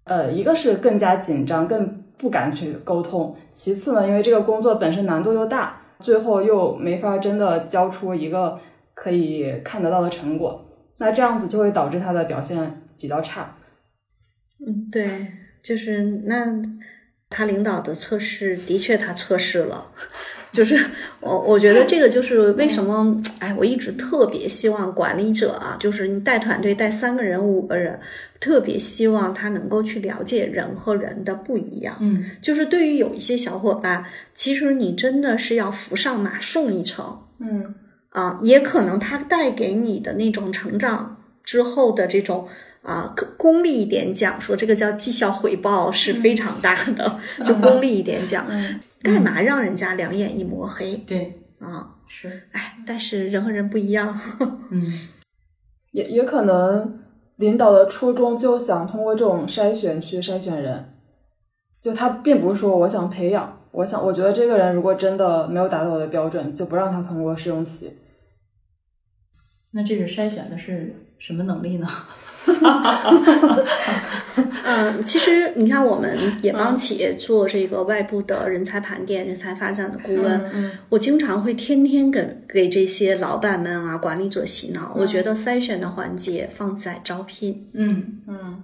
[0.03, 8.59] 呃，一个是更加紧张，更不敢去沟通；其次呢，因为这个工作本身难度又大，最后又没法真的交出一个
[8.93, 10.65] 可以看得到的成果，
[10.99, 13.55] 那这样子就会导致他的表现比较差。
[14.65, 15.27] 嗯，对，
[15.61, 16.61] 就是那
[17.29, 19.91] 他领导的测试的确他测试了，
[20.55, 20.79] 就是
[21.19, 27.99] 我我觉得这个就是为什么哎，我一直特别希望管理者啊，就是你带团队带三个人五个人，
[28.39, 31.97] 特别希望他能够去了解人和人的不一样。
[31.99, 37.19] 嗯就是对于有一些小伙伴，其实你真的是要扶上马送一程。
[37.39, 37.75] 嗯
[38.11, 42.47] 啊，也可能他带给你的那种成长之后的这种
[42.81, 50.97] 啊，功功利一点讲，说这个叫绩效回报是非常大的， 就功利一点讲，嗯干嘛让人家两眼一抹黑？
[50.97, 51.41] 对。
[51.59, 51.95] 啊？
[52.07, 52.49] 是。
[52.51, 54.19] 哎，但是人和人不一样，
[54.71, 54.85] 嗯。
[55.91, 56.99] 也也可能
[57.37, 60.93] 领导的初衷就想通过这种筛选去筛选人，
[61.79, 67.93] 就他并不是说我想培养，我想我觉得这个人如果真的没有达到我的标准，就不让他通过试用期。
[69.71, 71.87] 那这是筛选的是什么能力呢？
[74.63, 80.41] 嗯，其实你看，我们也帮企业做这个外部的人才盘点、人才发展的顾问。
[80.53, 84.93] 嗯我经常会天天给给这些老板们啊、管理者洗脑。
[84.97, 88.63] 我觉得筛选的环节放在招聘，嗯嗯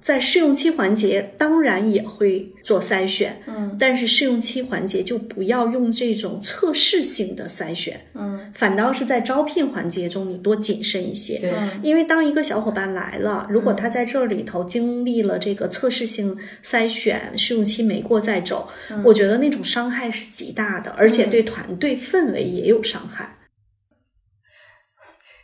[0.00, 11.38] 在试用期环节当然也会做筛选，嗯但是试用期环节就不要用这种测试性的筛选，嗯反倒是在招聘环节中你多谨慎一些。
[11.38, 18.68] 对嗯因为当一个小伙伴来了，如果他在这里头经历了这个测试性筛选，试用期没过再走，
[19.04, 23.36] 我觉得那种伤害是极大的，而且对团队氛围也有伤害。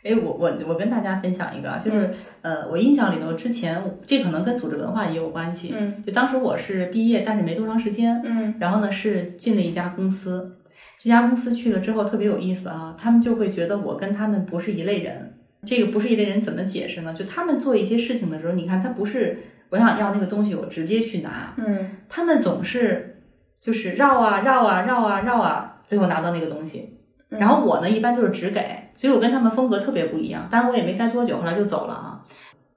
[0.03, 2.09] 哎，我我我跟大家分享一个啊，就是、
[2.41, 5.73] 呃，我印象里头之前这可能跟组织文化也有关系。
[5.77, 10.57] 嗯就当时我是毕业，但是没多长时间，嗯然后呢是进了一家公司，
[10.99, 15.33] 这家公司去了之后特别有意思啊，他们就会觉得我跟他们不是一类人。
[15.65, 17.13] 这个不是一类人怎么解释呢？
[17.13, 19.37] 就他们做一些事情的时候，你看他不是
[19.69, 23.23] 我想要那个东西，我直接去拿，嗯他们总是
[23.59, 26.93] 就是绕啊绕啊绕啊绕啊，最后拿到那个东西。
[27.29, 28.61] 然后我呢，一般就是只给，
[28.97, 30.45] 所以我跟他们风格特别不一样。
[30.51, 32.21] 但是我也没待多久，后来就走了啊。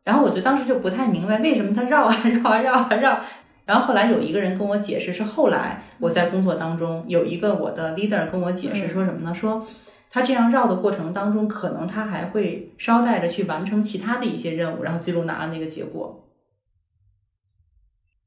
[0.05, 3.21] 然后我就当时就不太明白为什么他绕啊 绕啊绕啊绕。
[3.65, 9.35] 然后后来有一个人跟我解释，是后来我在工作当中有一个我的 leader 跟我解释说什么呢？
[9.35, 9.65] 说
[10.11, 16.27] 他这样绕的过程当中，可能他还会捎带着去完成其他的一些任务，然后最终拿了那个结果。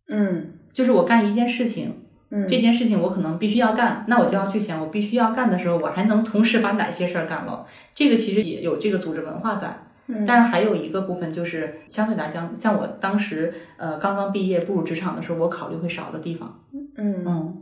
[0.08, 2.03] 嗯就是我干一件事情，
[2.34, 2.48] 嗯。
[2.48, 7.66] 这件事情我可能必须要干，那我就要去想，我必须要干的时候，我还能同时把哪些事儿干了。
[7.94, 10.26] 这个其实也有这个组织文化在，嗯。
[10.26, 16.60] 但是还有一个部分就是相对来讲，像我当时呃刚刚毕业步入职场的时候，我考虑会少的地方，
[16.98, 17.24] 嗯。
[17.26, 17.60] 嗯。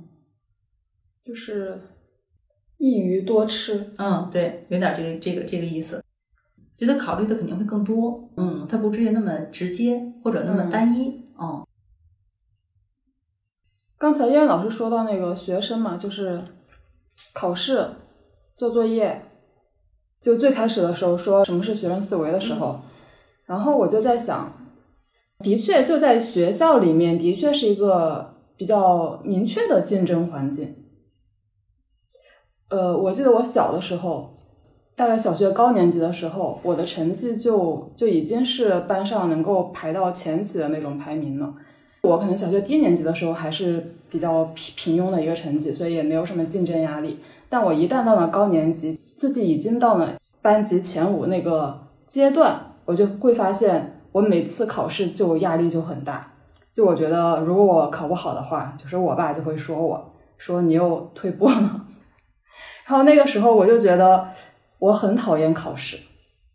[1.23, 1.79] 就是
[2.79, 3.91] 一鱼多吃。
[3.97, 6.03] 嗯，对，有点这个这个这个意思，
[6.75, 11.63] 觉得考虑的肯定会更多，嗯，它不至于那么直接或者那么单一，嗯
[14.02, 16.42] 刚才燕老师说到那个学生嘛，就是
[17.34, 17.86] 考试、
[18.56, 19.22] 做作业，
[20.20, 22.80] 就最开始的时候说什么是学生思维的时候，
[23.46, 24.52] 然后我就在想，
[25.38, 30.78] 的确就在学校里面，的确是一个比较明确的竞争环境。
[32.70, 34.36] 呃，我记得我小的时候，
[34.96, 41.54] 大概小学高年级的时候，我的成绩就就已经是班上能够排到前几的那种排名了。
[42.04, 47.20] 我可能小学低年级的时候还是比较平平庸的一个成绩，所以也没有什么竞争压力。
[47.48, 56.34] 但我一旦到了高年级，自己已经到了班级前五那个阶段，我就会发现，我每次考试就压力就很大。
[56.74, 61.86] 就我觉得，如果我考不好的话，就是我爸就会说我说你又退步了。
[62.88, 64.28] 然后那个时候我就觉得
[64.80, 65.98] 我很讨厌考试，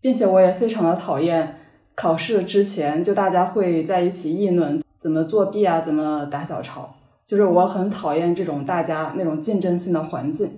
[0.01, 1.61] 并且我也非常的讨厌
[1.95, 6.93] 考试之前就大家会在一起议论怎么作弊啊，怎么打小抄，
[7.25, 10.51] 就是我很讨厌这种大家那种竞争性的环境。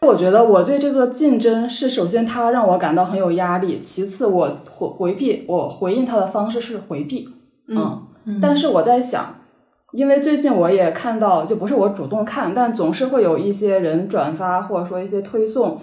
[0.00, 7.28] 我觉得我对这个竞争是首先它让我感到很有压力，其次我回回避我回应它的方式是回避，
[7.68, 9.36] 嗯，嗯但是我在想，
[9.92, 15.80] 因为最近我也看到，就不是我主动看，但总是会有一些人转发或者说一些推送，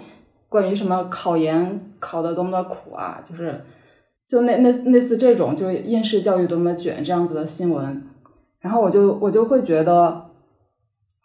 [0.50, 3.64] 关于什么考研考得多么的苦啊，就是
[4.28, 8.02] 就那那类似这种就应试教育多么卷这样子的新闻，
[8.60, 10.26] 然后我就我就会觉得，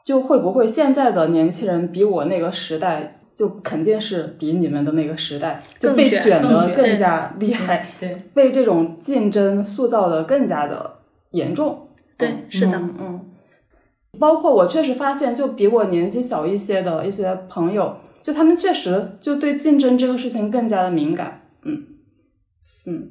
[0.06, 3.16] 就会不会现在的年轻人比我那个时代。
[3.40, 10.96] 就肯定是比你们的那个时代就被卷卷得更加厉害，对，被这种竞争塑造的更加的
[11.32, 11.88] 严重。
[12.18, 13.22] 对嗯是的嗯嗯。
[14.20, 21.44] 包括我确实发现，就比我年纪小一些的一些朋友，就他们确实就对竞争这个事情更加的敏感。
[21.64, 21.82] 嗯
[22.90, 23.10] 嗯。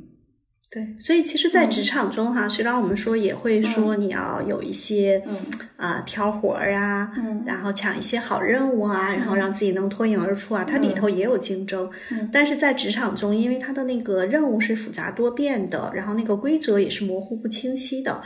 [0.71, 1.71] 对，所以其实，在嗯。
[1.71, 5.35] 职场中哈，虽然我们说也会说你要有一些嗯。
[5.79, 7.43] 啊、挑活儿啊，嗯。
[7.47, 11.91] 然后抢一些好任务啊，然后让自己能脱颖而出啊，它里头也有竞争。
[12.11, 12.29] 嗯。
[12.31, 18.21] 但是在职场中，因为它的那个任务是复杂多变的，然后那个规则也是模糊不清晰的。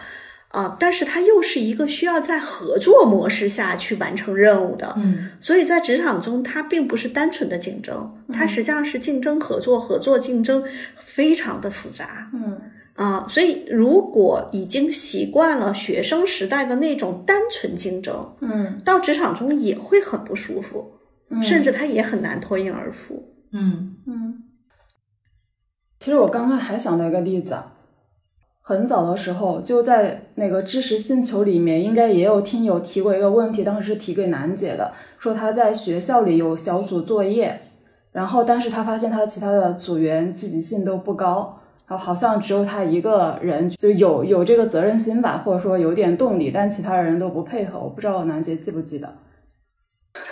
[0.53, 10.62] 啊、但是它又是一个需要在合作模式下去完成任务的，嗯所以在职场中，它并不是单纯的竞争，它实际上是竞争、合作、合作、竞争，
[10.97, 12.31] 非常的复杂。
[12.35, 12.61] 嗯
[12.95, 20.99] 啊，所以如果已经习惯了学生时代的那种单纯竞争，嗯到职场中也会很不舒服，
[21.31, 23.33] 嗯，甚至他也很难脱颖而出。
[23.53, 24.43] 嗯嗯。
[25.99, 27.73] 其实我刚刚还想到一个例子啊，
[28.73, 37.61] 很早的时候就在那个知识星球里面，应该也有听友提过一个问题，当时提给楠姐的，说她在学校里有小组作业，
[38.13, 47.79] 然后但是她发现她其他的组员积极性都不高，然后好像只有她一个人就有有这个责任心吧，或者说有点动力，但其他人都不配合。
[47.79, 49.15] 我不知道楠姐记不记得？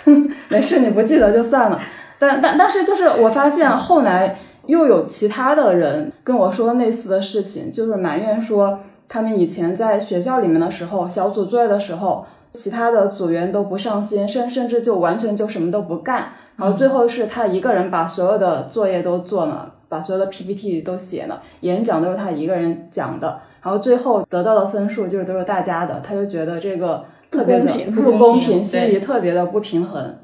[0.49, 1.79] 没事，你不记得就算了。
[2.19, 4.37] 但但但是就是我发现后来
[4.71, 30.15] 又有其他的人跟我说类似的事情，就是埋怨说他们以前在学校里面的时候，小组作业的时候，其他的组员都不上心，甚甚至就完全就什么都不干，然后最后是他一个人把所有的作业都做了，把所有的 PPT 都写了，演讲都是他一个人讲的，然后最后得到的分数就是都是大家的，他就觉得这个特别的不公平心里特别的不平衡。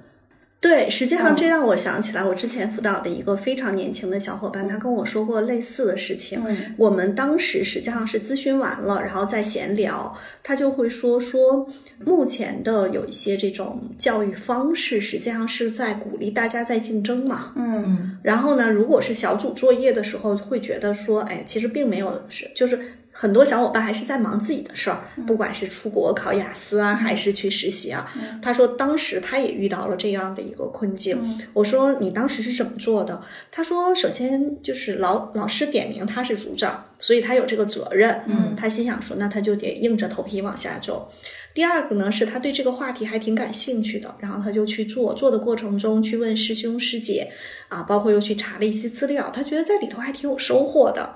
[0.59, 6.41] 对，实际上嗯这让我想起来，我之前辅导的一个非常年轻的小伙伴，他跟我说过类似的事情。
[6.45, 11.69] 嗯我们当时实际上是咨询完了，然后在闲聊，他就会说说，
[12.03, 17.53] 目前的有一些这种教育方式，实际上是在鼓励大家在竞争嘛。
[17.55, 22.79] 嗯嗯然后呢，如果是小组作业的时候，会觉得说，哎，其实并没有是，就是
[23.19, 28.07] 很多小伙伴还是在忙自己的事儿，不管是出国考雅思啊，还是去实习啊。
[28.43, 31.17] 他说当时他也遇到了这样的一个困境。
[31.53, 33.19] 我说你当时是怎么做的？
[33.51, 38.21] 他说首先就是老老师点名他是组长，所以他有这个责任。
[38.27, 41.11] 嗯他心想说，那他就得硬着头皮往下走。
[41.55, 47.31] 第二个呢，是他对这个话题还挺感兴趣的，然后他就去做，做的过程中去问师兄师姐，
[47.67, 51.15] 啊，包括又去查了一些资料，他觉得在里头还挺有收获的。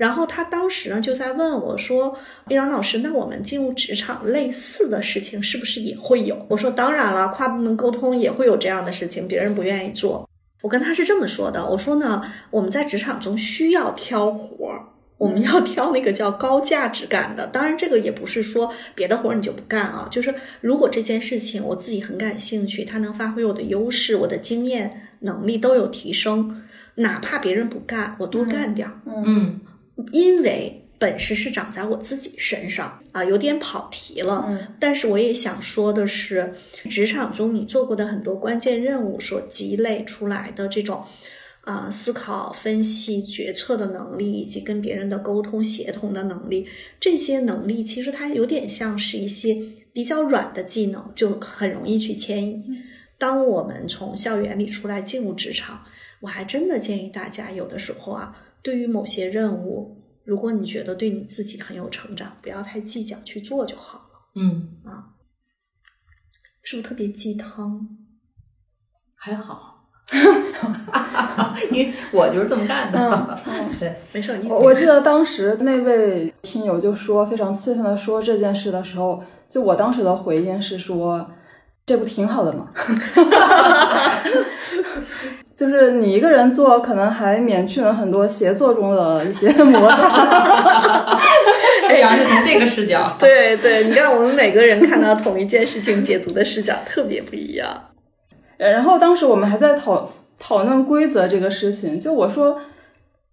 [0.00, 2.16] 然后他当时呢就在问我说
[2.48, 10.26] ：“丽阳老师，那我们进入职场类似的事情是不是也会有？”我说：“当然了，跨部门沟通也会有这样的事情，别人不愿意做。”
[10.62, 14.86] 我跟他是这么说的，我说呢，我们在职场中需要挑活儿。
[15.18, 26.62] 我们要挑那个叫高价值感的，当然这个也不是说别的活儿你就不干啊，就是如果这件事情我自己很感兴趣，它能发挥我的优势，我的经验能力都有提升，
[26.94, 29.60] 哪怕别人不干，我多干点儿，嗯
[30.12, 34.44] 因为本事是长在我自己身上啊，有点跑题了。
[34.48, 36.54] 嗯但是我也想说的是，
[36.88, 41.04] 职场中你做过的很多关键任务所积累出来的这种。
[41.62, 46.66] 啊、思考、分析、决策的能力，以及跟别人的沟通协同的能力，
[46.98, 49.62] 这些能力其实它有点像是一些
[49.92, 52.64] 比较软的技能，就很容易去迁移。
[53.18, 55.84] 当我们从校园里出来进入职场，
[56.20, 64.04] 我还真的建议大家，有的时候啊，对于某些任务，如果你觉得对你自己很有成长，不要太计较，去做就好了。
[64.36, 65.14] 嗯啊，
[66.62, 67.88] 是不是特别鸡汤？
[69.16, 69.88] 还好，
[71.70, 73.40] 因为我就是这么干的。
[73.46, 81.28] 嗯 对，没事，你我我记得当时那位听友就说非常气愤的说这件事的时候，就我当时的回应是说，
[81.84, 82.72] 这不挺好的吗？
[85.60, 91.20] 就是你一个人做，可能还免去了很多协作中的一些摩擦。
[91.86, 93.14] 舒阳是从这个视角。
[93.20, 97.68] 对对，你看我们每个人看到同一件事情，解读的视角特别不一样。
[98.56, 102.58] 然后当时我们还在讨讨论规则这个事情，就我说，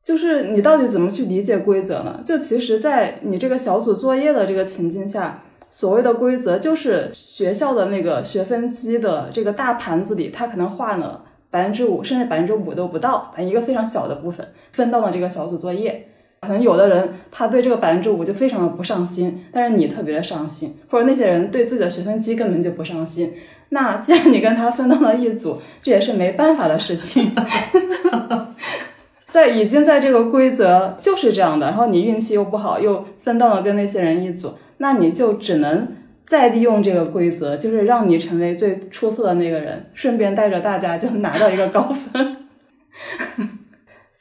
[0.04, 2.20] 就是你到底怎么去理解规则呢？
[2.26, 16.08] 就其实，在你这个小组作业的这个情境下，所谓的规则就是学校的那个学分机的这个大盘子里，它可能画了百分之五，甚至百分之五都不到，一个非常小的部分分到了这个小组作业。
[16.42, 23.34] 可能有的人他对这个百分之五就非常的不上心，但是你特别的上心，或者那些人对自己的学分机根本就不上心。
[23.70, 27.32] 那既然你跟他分到了一组，这也是没办法的事情。
[29.30, 35.88] 在已经在这个规则就是这样的，然后你运气又不好，又分到了跟那些人一组，那你就只能
[36.28, 42.50] 再利用这个规则，就是让你成为最出色的那个人，顺便带着大家就拿到一个高分。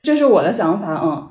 [0.02, 1.28] 这是我的想法，嗯。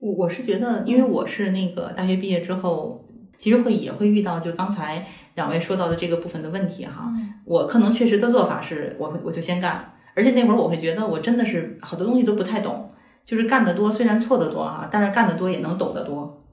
[0.00, 3.08] 我我是觉得，因为我是那个大学毕业之后，
[3.38, 7.10] 其实会也会遇到就刚才两位说到的这个部分的问题哈。
[7.46, 12.86] 我可能确实的做法是我会我就先干，而且那会儿我会觉得我真的是好多东西都不太懂，
[13.24, 16.44] 就是干得多虽然错得多哈，但是干得多也能懂得多。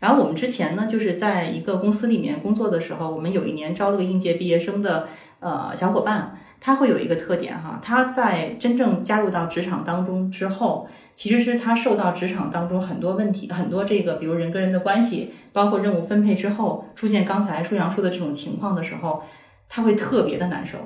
[0.00, 5.08] 然后我们之前呢，就是在一个公司里面工作的时候，我们有一年招了个应届毕业生的
[5.38, 19.22] 呃小伙伴，他会有一个特点哈，他在真正加入到职场当中之后，其实是他受到职场当中很多问题，很多这个比如人跟人的关系，包括任务分配之后出现刚才舒阳说的这种情况的时候，
[19.68, 20.78] 他会特别的难受。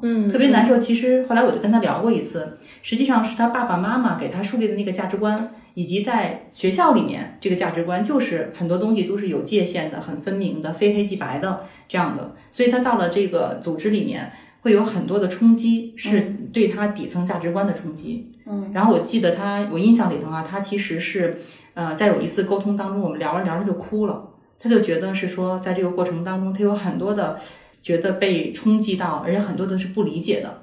[0.00, 0.78] 嗯特别难受。
[0.78, 12.34] 其实后来我就跟他聊过一次，实际上是他爸爸妈妈给他树立的那个价值观，以及在学校里面这个价值观，就是很多东西都是有界限的、很分明的、非黑即白的这样的。
[12.50, 18.32] 所以他到了这个组织里面，会有很多的冲击，是对他底层价值观的冲击。
[18.44, 21.38] 嗯，然后我记得他，我印象里头啊，他其实是，
[21.74, 27.38] 呃，在有一次沟通当中，我们聊着聊着就哭了，他就觉得是说，在这个过程当中，他有很多的
[27.80, 30.62] 觉得被冲击到，而且很多的是不理解的。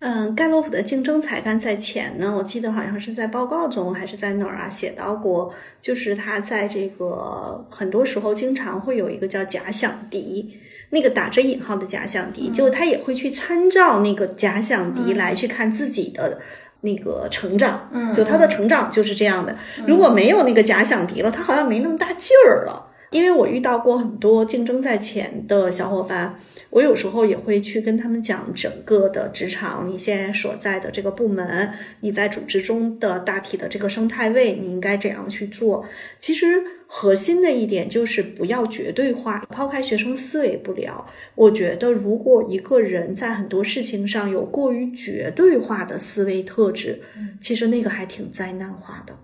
[0.00, 16.38] 嗯，盖洛普的竞争才干在前呢，我记得好像是在报告中还是在哪儿啊写到过，就是他在这个很多时候经常会有一个叫假想敌，那个打着引号的假想敌，就他也会去参照那个假想敌来去看自己的
[16.80, 19.54] 那个成长，嗯就他的成长就是这样的。
[19.86, 22.86] 如果没有那个假想敌了，他好像没那么大劲儿了。
[23.10, 26.36] 因为我遇到过很多竞争在前的小伙伴，
[26.70, 35.84] 我有时候也会去跟他们讲整个的职场，你现在所在的这个部门，你在组织中的大体的这个生态位，你应该怎样去做。
[36.18, 47.02] 其实核心的一点就是不要绝对化，抛开学生思维不聊，我觉得如果一个人在很多事情上有过于绝对化的思维特质，
[47.40, 49.18] 其实那个还挺灾难化的。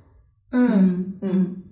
[0.51, 1.16] 嗯。
[1.22, 1.62] 嗯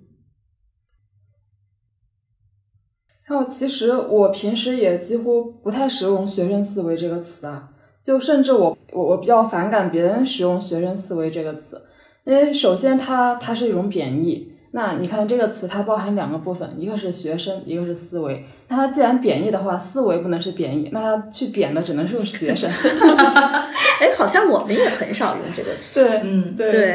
[3.25, 7.69] 然后其实我平时也几乎不太使用“学生思维”这个词啊，
[8.03, 11.81] 就甚至我我我比较反感别人使用“学生思维”这个词，
[12.23, 14.51] 因为首先它它是一种贬义。
[14.71, 18.43] 那你看这个词它包含两个部分，一个是学生，一个是思维。
[18.67, 22.69] 那它既然贬义的话，思维不能是贬义，那它去贬的只能是学生。
[24.01, 26.03] 哎，好像我们也很少用这个词。
[26.03, 26.93] 对，嗯对对对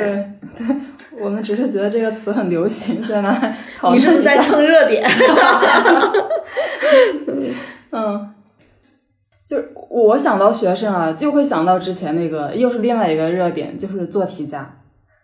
[0.58, 0.76] 对，
[1.18, 5.06] 我们只是觉得这个词很流行，现在 讨你是不是在蹭热点？
[7.90, 8.30] 嗯，
[9.46, 14.76] 就是我想到学生啊，就会想到之前那个，又是另外一个热点，就是做题家。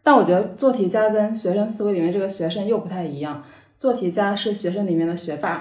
[0.03, 3.43] 但我觉得做题家跟学生思维里面这个学生又不太一样，
[3.78, 5.61] 做题家是学生里面的学霸。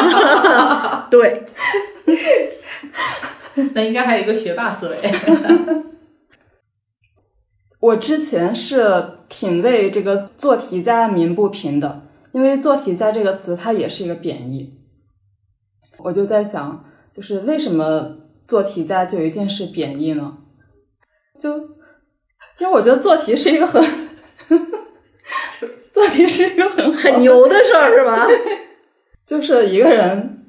[1.10, 1.44] 对，
[3.74, 4.96] 那应该还有一个学霸思维。
[7.80, 12.02] 我之前是挺为这个做题家鸣不平的，
[12.32, 14.78] 因为做题家这个词它也是一个贬义。
[15.98, 18.16] 我就在想，就是为什么
[18.46, 20.38] 做题家就一定是贬义呢？
[21.38, 21.58] 就
[22.58, 23.82] 因为我觉得做题是一个很
[25.92, 28.26] 做题是一个很很牛的事儿是吧？
[29.24, 30.44] 就是一个人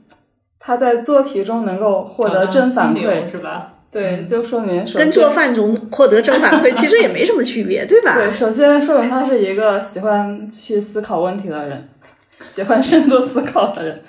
[0.59, 3.80] 他在做题中能够获得正反馈，是吧？
[3.91, 8.15] 对，就说明跟做饭中获得正反馈 其实也没什么区别，对吧？
[8.15, 11.89] 对，首先说明他是一个喜欢去思考问题的人，
[12.45, 14.01] 喜欢深度思考的人。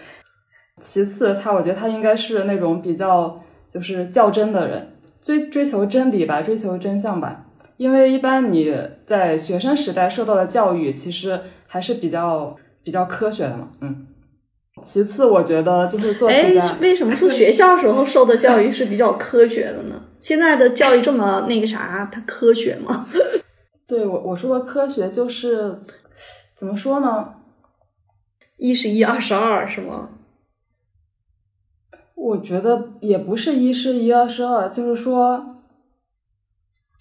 [0.80, 4.88] 其次，他我觉得他应该是那种比较就是较真的人，
[5.20, 7.46] 追追求真理吧，追求真相吧。
[7.76, 8.72] 因为一般你
[9.04, 14.06] 在学生时代受到的教育，其实还是比较比较科学的嘛，嗯。
[14.84, 20.02] 其次，我觉得就是做题哎，，为什么说学校时候受的教育是比较科学的呢？
[20.20, 23.06] 现在的教育这么那个啥，它科学吗？
[23.86, 25.80] 对我我说的科学就是
[26.56, 27.34] 怎么说呢？
[28.56, 30.10] 一是一，二是二，是吗？
[32.14, 35.56] 我觉得也不是一是一，二是二，就是说，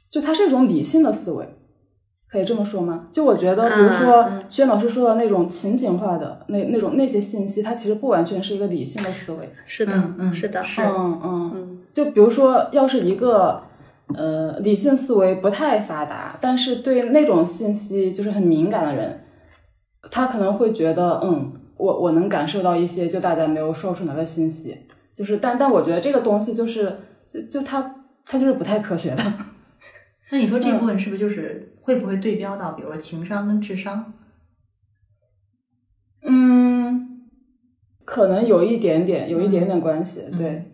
[0.10, 1.48] 就它是一种理性的思维，
[2.32, 3.08] 可以这么说吗？
[3.12, 9.50] 就我觉得，比如说薛老师说的那种情景化的那那种那些信息，它其实不完全是一个理性的思维。
[9.66, 13.62] 是的，嗯嗯是的，是嗯嗯，嗯就比如说，要是一个
[14.16, 19.24] 呃理性思维不太发达，但是对那种信息就是很敏感的人，
[20.10, 24.78] 他可能会觉得，嗯，我我能感受到一些就大家没有说出来的信息，
[25.14, 27.94] 就是但但我觉得这个东西就是就就它
[28.26, 29.24] 它就是不太科学的。
[30.32, 34.14] 那你说这部分是不是就是会不会对标到，比如说情商跟智商？
[36.24, 37.28] 嗯，
[38.06, 40.22] 可能有一点点，有一点点关系。
[40.32, 40.72] 嗯对，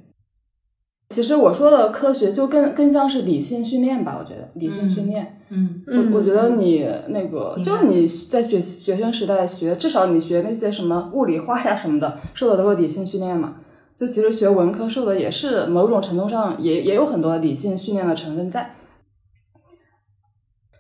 [1.10, 5.40] 其实我说的科学就更更像是理性训练吧，我觉得理性训练。
[5.50, 13.56] 嗯嗯，我我觉得你那个，就是你在学学生时代学，至少你学那些什么物理、化呀什么的，受的都是理性训练嘛。
[13.96, 18.76] 就其实学文科受的也是某种程度上也也有很多理性训练的成分在。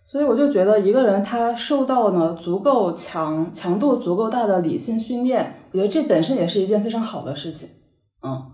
[0.07, 7.67] 所以我就觉得一个人他受到呢足够强、强度足够大的理性训练，我觉得这本身也是一件非常好的事情。
[8.23, 8.51] 嗯，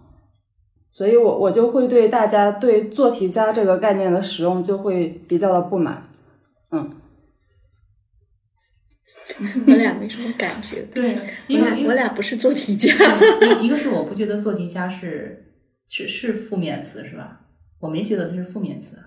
[0.89, 6.09] 所以我我就会对大家对做题家这个概念的使用就会比较的不满。
[6.71, 6.91] 嗯，
[9.67, 11.03] 我俩没什么感觉，对
[11.49, 12.89] 我俩我俩不是做题家，
[13.61, 15.53] 一一个是我不觉得做题家是
[15.87, 17.41] 是是负面词是吧？
[17.79, 18.97] 我没觉得它是负面词，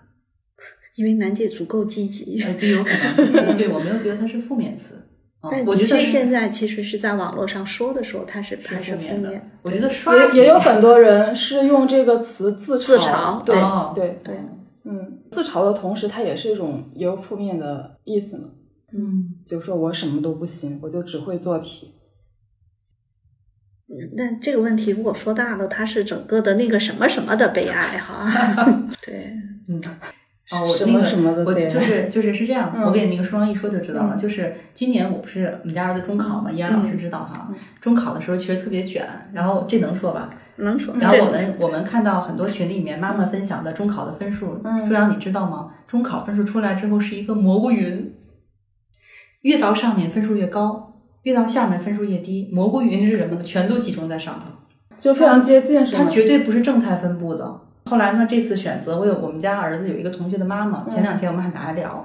[0.96, 2.42] 因为楠姐足够积极。
[2.42, 2.90] 呃，对，有可
[3.32, 4.94] 能，对我没有觉得它是负面词。
[4.96, 5.02] 嗯
[5.48, 9.40] 但的确，我觉得现在其实是在网络上说的时候，它是它是负负面的。。
[9.62, 14.34] 我觉得刷也也有很多人是用这个词自自嘲对哦对，对，
[14.82, 18.48] 嗯，自嘲的同时，它也是一种也有负面的意思呢。
[18.92, 21.92] 嗯就说我什么都不行，我就只会做题。
[24.16, 28.26] 那这个问题如果说大了，它是整个的那个什么什么的悲哀哈。
[29.06, 29.32] 对，
[29.68, 29.80] 嗯。
[30.50, 34.14] 哦，我那个什么的我就是就是是这样，嗯我给你那个书上一说就知道了。
[34.14, 37.48] 嗯就是今年我不是我们家儿子中考嘛，依然老师知道哈。
[37.50, 40.30] 嗯中考的时候其实特别卷，然后这能说吧？
[40.56, 40.94] 能说。
[40.98, 45.72] 然后我们我们看到很多群里面妈妈分享的中考的分数，嗯舒阳你知道吗？
[45.86, 48.14] 中考分数出来之后是一个蘑菇云，
[49.42, 52.48] 越到上面分数越高，越到下面分数越低。
[52.52, 53.42] 蘑菇云是什么呢？
[53.42, 54.46] 全都集中在上头。
[54.98, 55.84] 就非常接近？
[55.84, 57.60] 它绝对不是正态分布的。
[57.88, 62.04] 后来呢，这次选择，我有我们家儿子有一个同学的妈妈，前两天我们还拿来聊，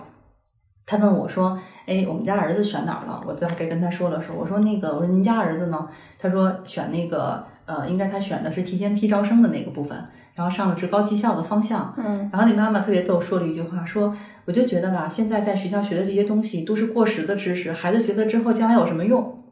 [0.86, 5.88] 他问我说：“哎，我们家儿子选哪儿了？”我大概跟他说了说，我说那个，我说您家儿子呢？
[6.20, 9.98] 他说选那个，呃，应该他选的是提前批招生的那个部分，
[10.36, 11.96] 然后上了职高技校的方向。
[11.98, 14.16] 嗯，然后那妈妈特别逗，说了一句话，说
[14.46, 19.44] 我就觉得吧，现在在学校学的这些东西都是过时的知识，孩子学了之后将来有什么用？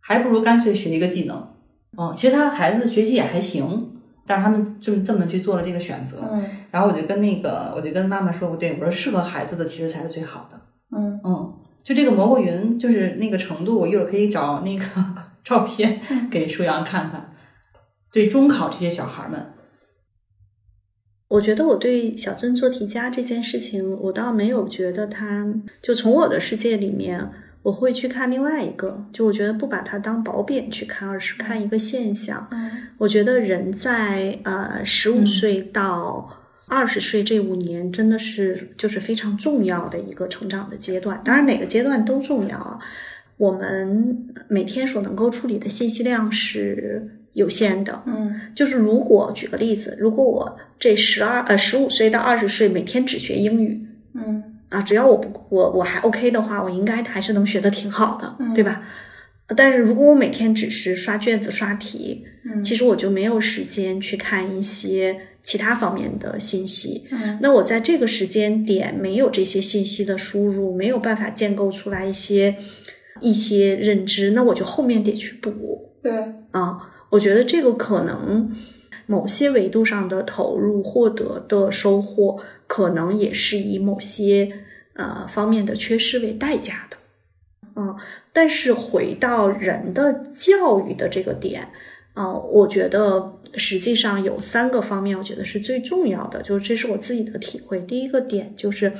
[0.00, 1.48] 还不如干脆学一个技能。
[1.96, 3.91] 哦，其实他孩子学习也还行，
[4.26, 6.18] 但是他们就是这么去做了这个选择。
[6.30, 10.60] 嗯然后我就跟那个，我就跟妈妈说，我对我说适合孩子的其实才是最好的。
[10.96, 14.84] 嗯嗯，就这个蘑菇云，就是那个程度，我一会儿可以找那个
[15.44, 16.00] 照片
[16.30, 17.34] 给舒阳看看。
[18.12, 19.52] 对中考这些小孩们，
[21.28, 25.46] 我觉得我对小镇做题家这件事情，我倒没有觉得他
[25.82, 27.30] 就从我的世界里面，
[27.62, 32.48] 我会去看另外一个，就我觉得不把它当褒贬去看，而是看一个现象。
[32.50, 36.28] 嗯我觉得人在呃十五岁到
[36.68, 41.20] 二十岁这五年，真的是就是非常重要的一个成长的阶段。
[41.24, 42.78] 当然，每个阶段都重要啊。
[43.38, 53.84] 我们每天所能够处理的信息量是有限的，嗯就是如果举个例子，如果我这十二呃十五岁到二十岁每天只学英语
[54.14, 58.82] 嗯啊，只要我不我我还 OK 的话，我应该还是能学的挺好的，嗯对吧？
[59.54, 67.04] 但是如果我每天只是刷卷子刷题，嗯其实我就没有时间去看一些其他方面的信息。
[67.10, 72.56] 嗯那我在这个时间点没有这些信息的输入，没有办法建构出来一些
[73.20, 75.90] 一些认知，那我就后面得去补。
[76.02, 76.12] 对，
[76.52, 78.50] 啊，我觉得这个可能
[79.06, 82.38] 某些维度上的投入获得的收获，
[82.74, 84.50] 可能也是以某些
[84.94, 86.96] 呃方面的缺失为代价的。
[87.76, 87.94] 嗯，
[88.32, 91.68] 但是回到人的教育的这个点，
[92.14, 97.82] 啊、我觉得实际上有三个方面，我觉得是最重要的，就是这是我自己的体会。
[97.82, 98.94] 第一个点就是，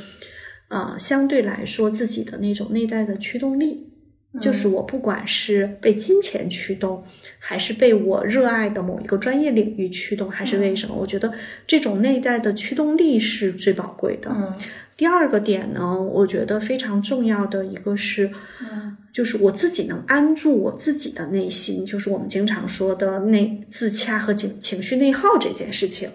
[0.69, 3.92] 呃，相对来说自己的那种内在的驱动力，
[4.41, 7.05] 就是我不管是被金钱驱动，
[7.39, 10.95] 还是被我热爱的某一个专业领域驱动，还是为什么？
[10.95, 11.33] 我觉得
[11.67, 14.31] 这种内在的驱动力是最宝贵的。
[14.31, 14.53] 嗯
[14.95, 18.31] 第二个点呢，我觉得非常重要的一个是，
[18.61, 26.11] 嗯就是我自己能安住我自己的内心，就是我们经常说的内自洽和情情绪内耗这件事情。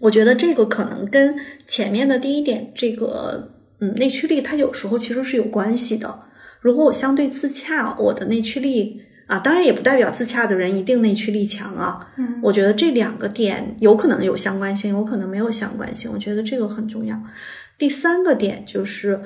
[0.00, 6.25] 我觉得这个可能跟前面的第一点，这个嗯内驱力，它有时候其实是有关系的。
[6.66, 12.12] 如果我相对自洽，我的内驱力啊，当然也不代表自洽的人一定内驱力强啊。
[12.16, 16.10] 嗯我觉得这两个点有可能有相关性，有可能没有相关性。
[16.12, 17.22] 我觉得这个很重要。
[17.78, 19.20] 第三个点就是，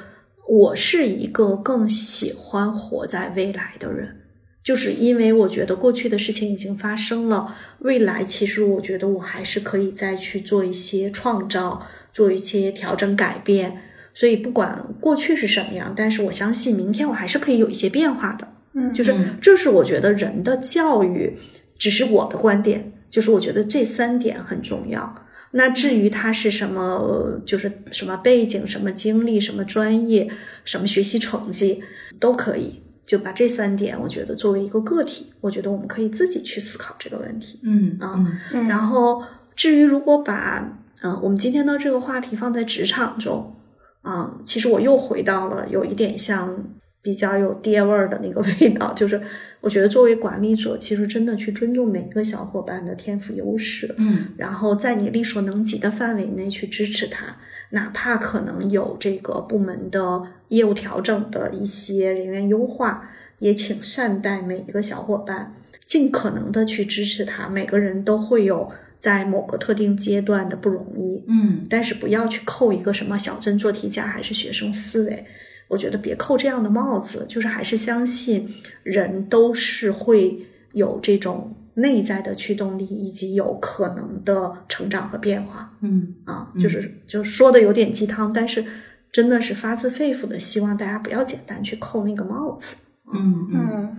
[0.47, 4.17] 我是一个更喜欢活在未来的人，
[4.63, 13.81] 就是因为我觉得过去的事情已经发生了，未来其实我觉得我还是可以再去做一些创造，做一些调整改变。
[14.21, 18.47] 所以不管过去是什么样，但是我相信明天我还是可以有一些变化的。
[18.75, 21.35] 嗯就是嗯这是我觉得人的教育，
[21.79, 25.15] 只是我的观点，就是我觉得这三点很重要。
[25.53, 30.31] 那至于他是什么，呃就是什么背景、什么经历、什么专业、
[30.67, 31.83] 什么学习成绩，
[32.19, 32.83] 都可以。
[33.07, 37.59] 就把这三点，我觉得作为一个个体，我觉得我们可以自己去思考这个问题。
[37.63, 38.23] 嗯啊
[38.69, 39.23] 然后，
[39.57, 43.57] 至于如果把嗯、呃我们今天的这个话题放在职场中，
[44.03, 46.65] 啊、其实我又回到了有一点像
[47.03, 49.21] 比较有爹味儿的那个 味道，就是
[49.61, 57.37] 我觉得作为管理者，其实真的去尊重每个小伙伴的天赋优势，嗯然后在你力所能及的范围内去支持他，
[57.71, 65.55] 哪怕可能有这个部门的业务调整的一些人员优化，也请善待每一个小伙伴，
[65.87, 67.49] 尽可能的去支持他。
[67.49, 68.71] 每个人都会有
[69.01, 75.25] 在某个特定阶段的不容易，嗯但是不要去扣一个什么小镇做题家还是学生思维。
[75.69, 78.49] 我觉得别扣这样的帽子，就是还是相信
[78.83, 86.51] 人都是会有这种内在的驱动力，以及有可能的成长和变化嗯啊。
[86.55, 88.65] 嗯就是就说的有点鸡汤，但是
[89.13, 92.77] 真的是发自肺腑的希望大家不要简单去扣那个帽子。
[93.15, 93.69] 嗯嗯。
[93.73, 93.97] 嗯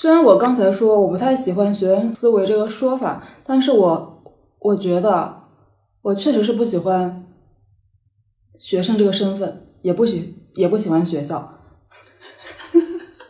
[0.00, 4.22] 虽然我刚才说我不太喜欢学生思维这个说法，但是我
[4.60, 5.42] 我觉得
[6.02, 7.26] 我确实是不喜欢
[8.56, 11.52] 学生这个身份，也不喜也不喜欢学校。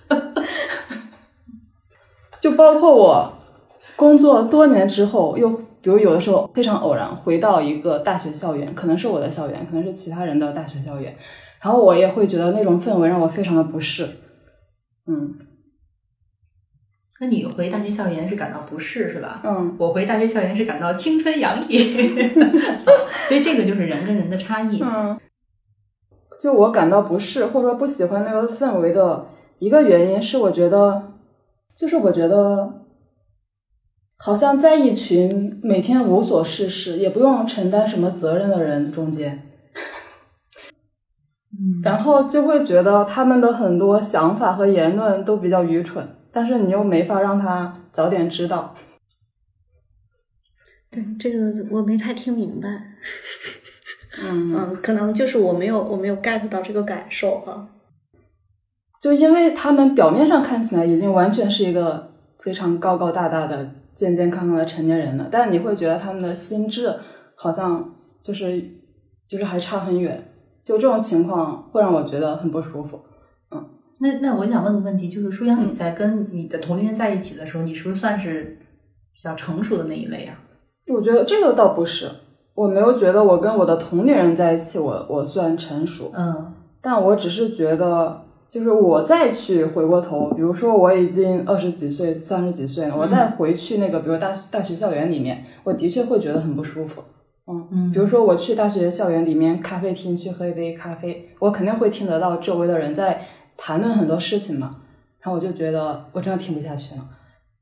[2.39, 3.33] 就包括我
[3.97, 11.17] 工作多年之后，又比如有的时候非常偶然回到一个大学校园，可能是我的校园，可能是其他人的大学校园，
[11.63, 14.07] 然后我也会觉得那种氛围让我非常的不适。
[15.07, 15.35] 嗯
[17.21, 19.43] 那你回大学校园是感到不适是吧？
[19.45, 21.79] 嗯，我回大学校园是感到青春洋溢，
[23.27, 24.81] 所以这个就是人跟人的差异。
[24.81, 25.19] 嗯，
[26.41, 29.27] 就我感到不适或者说不喜欢那个氛围的
[29.59, 31.15] 一个原因是，我觉得
[31.77, 32.85] 就是我觉得
[34.19, 39.43] 好像在一群每天无所事事也不用承担什么责任的人中间，
[41.51, 41.83] 嗯。
[41.83, 46.09] 然后就会觉得他们的很多想法和言论都比较愚蠢，
[46.39, 48.73] 但是你又没法让他早点知道。
[50.89, 52.69] 对这个我没太听明白，
[54.23, 57.69] 嗯， 嗯，可能就是我没有我没有 get 到这个感受啊。
[59.03, 66.95] 就因为他们表面上看起来已经完全是一个非常高高大大的、健健康康的成年人了，但你会觉得他们的心智
[67.35, 68.63] 好像就是
[69.27, 70.33] 就是还差很远。
[70.63, 73.03] 就这种情况会让我觉得很不舒服。
[74.01, 78.59] 那那我想问个问题，就是舒阳，你在跟你的同龄人在一起的时候，你是不是算是
[79.13, 80.41] 比较成熟的那一类啊？
[80.89, 82.09] 我觉得这个倒不是，
[82.55, 86.55] 我没有觉得我跟我的同龄人在一起，我我算成熟，嗯。
[86.81, 97.03] 但我只是觉得，就是我再去回过头，比如说我已经二十几岁、三十几岁了，我再回去那个，比如大大学校园里面，我的确会觉得很不舒服。
[97.49, 97.91] 嗯。
[97.93, 103.21] 比如说我去大学校园里面咖啡厅去喝一杯咖啡，我肯定会听得到周围的人在
[103.59, 104.77] 谈论很多事情嘛，
[105.21, 107.07] 然后我就觉得我真的听不下去了。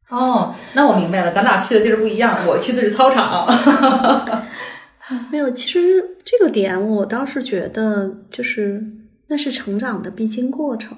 [0.09, 3.45] 哦，那我明白了，咱俩去的地儿不一样，我去的是操场。
[5.33, 8.85] 没有，其实这个点我倒是觉得，就是
[9.29, 10.97] 那是成长的必经过程，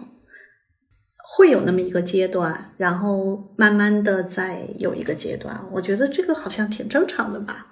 [1.37, 7.67] 会有那么一个阶段，然后慢慢的再有一个阶段，我觉得这个好像挺正常的吧。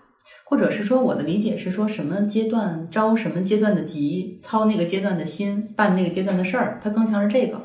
[0.48, 7.60] 或者是说，我的理解是说，什么阶段着什么阶段的急，操那个阶段的心，办那个阶段的事儿，它更像是这个。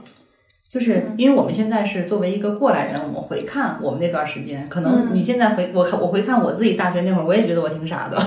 [0.68, 8.18] 就是因为我们现在是作为一个过来人，我们回看我们那段时间，可能你现在回我看我回看我自己大学那会儿，我也觉得我挺傻的。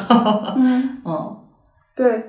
[0.57, 1.37] 嗯， 嗯，
[1.97, 2.23] 对，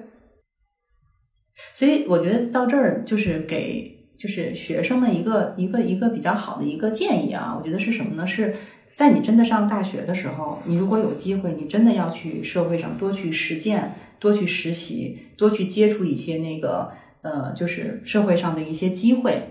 [1.73, 8.25] 所以我觉得到这儿就是给就是学生们一个一个一个比较好的一个建议啊，我觉得是什么呢？
[8.25, 8.55] 是
[8.95, 16.91] 在你真的上大学的时候，你如果有机会，你真的要去社会上多去实践，多去实习，多去接触一些那个
[17.21, 19.49] 呃，就是社会上的一些机会，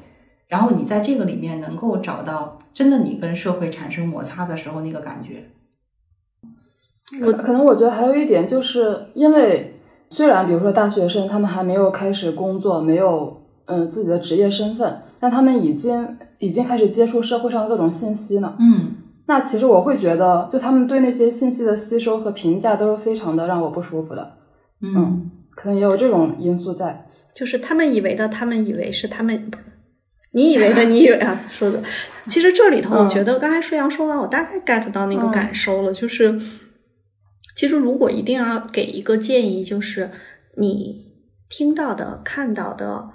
[0.48, 5.50] 然后你在这个里面能够找到真的你跟社会产生摩擦的时候那个感觉。
[7.20, 9.78] 可可能我觉得还有一点，就是因为
[10.08, 18.56] 虽然比如说大学生他们还没有开始工作，没有嗯、呃自己的职业身份，但他们已经已经开始接触社会上各种信息了。
[18.58, 18.96] 嗯
[19.26, 24.36] 那其实我会觉得，就他们对那些信息的吸收和评价都是非常的让我不舒服的。
[24.80, 27.06] 嗯可能也有这种因素在。
[27.32, 29.50] 就是他们以为的，他们以为是他们，
[30.32, 31.82] 你以为的，你以为啊，说的。
[32.26, 36.38] 其实这里头，我觉得刚才舒阳说完，我大概 get 到那个感受了，就是
[37.56, 40.10] 其实如果一定要给一个建议，就是
[40.58, 41.12] 你
[41.48, 43.10] 听到的、看到的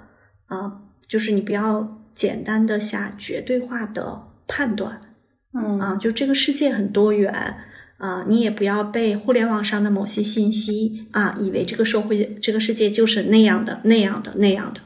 [0.46, 5.09] 啊、就是你不要简单的下绝对化的判断。
[5.52, 7.32] 嗯啊，就这个世界很多元
[7.98, 14.80] 啊，你也不要被互联网上的某些信息啊，以为这个社会、这个世界就是那样的、那样的、那样的。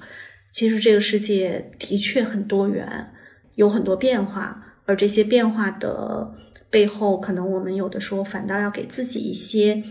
[0.53, 3.12] 其实这个世界的确很多元，
[3.57, 6.33] 有很多变化，而这些变化的
[6.71, 9.83] 背后，可能我们有的时候反倒要给自己一些，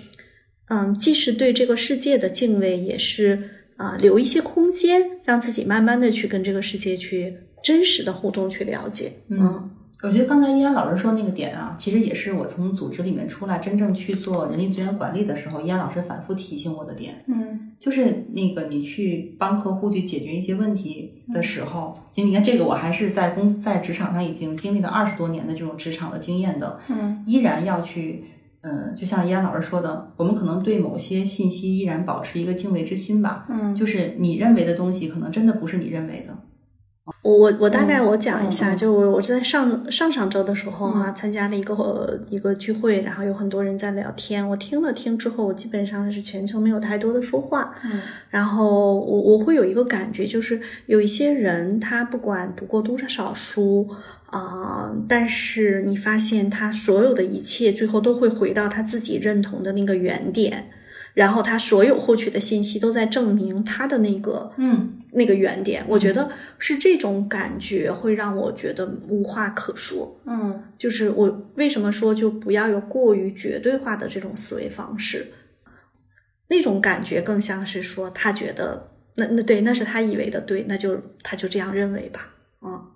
[0.69, 9.13] 嗯，既是对这个世界的敬畏，也是啊，留一些空间，让自己慢慢的去跟这个世界去真实的互动，去了解。
[9.29, 9.69] 嗯。
[10.03, 28.25] 我觉得刚才依然老师说那个点啊，其实也是我从组织里面出来，真正去做人力资源管理的时候，依然老师反复提醒我的点，嗯就是那个你去帮客户去解决一些问题的时候，其实你看这个，我还是在公司在职场上已经经历了二十多年的这种职场的经验的，嗯依然要去，
[28.61, 36.37] 嗯，就像依然老师说的，我们可能对某些信息依然保持一个敬畏之心吧，嗯就是你认为的东西，可能真的不是你认为的。
[37.21, 47.99] 我我我大概我讲一下，就我我在上上上周的时候哈、参加了一个呃一个聚会，然后有很多人在聊天，我听了听之后，我基本上是全程没有太多的说话，嗯。
[48.29, 53.89] 然后我我会有一个感觉，就是有一些人他不管读过多少书
[54.27, 60.69] 啊、但是你发现他所有的一切最后都会回到他自己认同的那个原点。
[61.13, 64.99] 然后他所有获取的信息都在证明他的那个嗯。
[65.15, 70.19] 那个原点，我觉得是这种感觉会让我觉得无话可说。
[70.25, 70.63] 嗯。
[70.75, 75.31] 就是我为什么说就不要有过于绝对化的这种思维方式，
[76.47, 82.33] 那种感觉更像是说他觉得那那对，那是他以为的对，那就他就这样认为吧。
[82.65, 82.87] 嗯，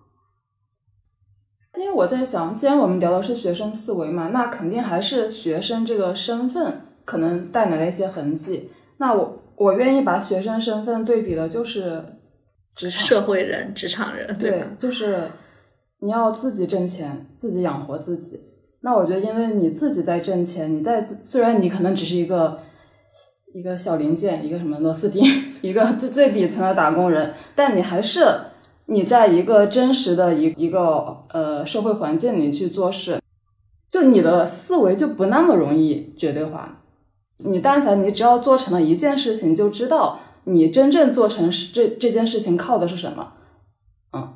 [1.75, 8.69] 因为我在想，既然我们聊的是学生思维嘛，那肯定还是学生这个身份可能带来了一些痕迹。
[8.97, 12.03] 那我我愿意把学生身份对比的就是
[12.75, 15.31] 职场，社会人、职场人，对吧？，就是
[16.01, 18.37] 你要自己挣钱，自己养活自己。
[18.81, 22.59] 那我觉得，因为你自己在挣钱，你在虽然你可能只是一个
[23.53, 25.23] 一个小零件，一个什么螺丝钉，
[25.61, 28.25] 一个最最底层的打工人，但你还是
[28.85, 33.19] 你在一个真实的一一个呃社会环境里去做事，
[33.89, 36.83] 就你的思维就不那么容易绝对化。
[37.37, 43.33] 你但凡你只要做成了一件事情，就知道你真正做成是这这件事情靠的是什么。
[44.13, 44.33] 嗯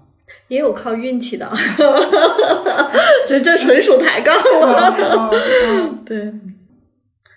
[0.48, 1.46] 也有靠运气的，
[3.28, 4.96] 这这纯属抬杠了。
[5.68, 6.34] 嗯对，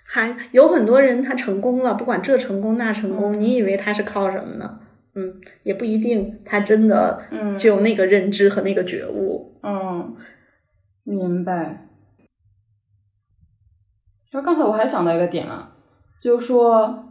[0.05, 4.79] 还有很多人他成功了，不管这成功那成功，你以为他是靠什么呢？
[5.15, 9.57] 嗯，也不一定，他真的嗯就有那个认知和那个觉悟。
[9.63, 10.15] 嗯，
[11.03, 11.87] 明白。
[14.35, 15.71] 就刚才我还想到一个点啊，
[16.19, 17.05] 就是说，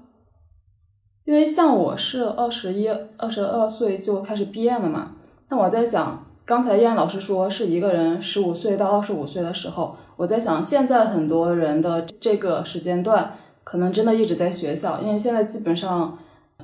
[1.24, 5.12] 因为像我是二十一、二十二岁就开始毕业了嘛，
[5.48, 13.32] 那我在想，刚才燕老师说是一个人十五岁到二十五岁的时候，我在想，现在很多人的这个时间段，
[13.64, 16.18] 可能真的一直在学校，因为现在基本上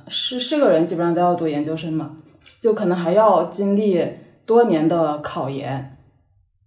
[0.09, 2.17] 是是个人基本上都要读研究生嘛，
[2.59, 3.99] 就可能还要经历
[4.45, 5.97] 多年的考研。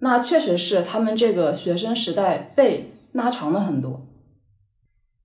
[0.01, 4.07] 那确实是他们这个学生时代被拉长了很多，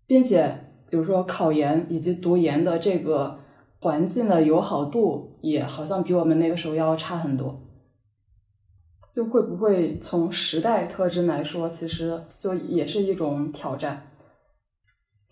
[0.08, 3.40] 并且比如说考研以及读研的这个
[3.82, 7.66] 环境的友好度也好像比我们那个时候要差很多。
[9.12, 14.04] 就会不会从时代特征来说，其实就也是一种挑战。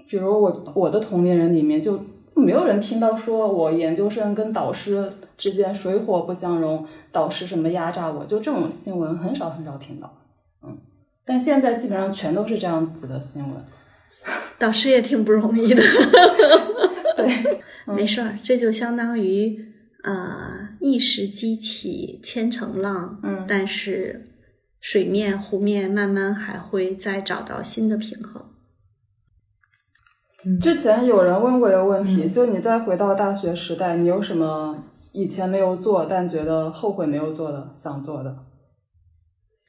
[0.10, 2.00] 比如我我的同龄人里面就
[2.34, 10.12] 没有人听到说我研究生跟导师之间水火不相容，导师什么压榨我，就这种新闻很少很少听到。
[11.28, 13.54] 嗯，但现在基本上全都是这样子的新闻。
[14.58, 15.82] 导师也挺不容易的，
[17.16, 17.62] 对，
[17.94, 19.58] 没事儿，这就相当于
[20.04, 24.32] 呃一时激起千层浪，嗯但是
[24.82, 28.44] 水面湖面慢慢还会再找到新的平衡。
[30.62, 38.36] 之前有人问过一个问题，就你再回到大学时代，你有什么以前没有做但觉得后悔没有做的、想做的？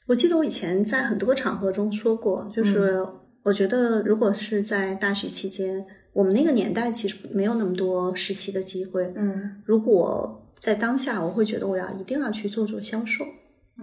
[0.09, 3.07] 我记得我以前在很多场合中说过，就是
[3.43, 5.85] 我觉得如果是在大学期间，
[6.15, 9.13] 我们那个年代其实没有那么多实习的机会。
[9.15, 13.25] 嗯如果在当下，我会觉得我要一定要去做做销售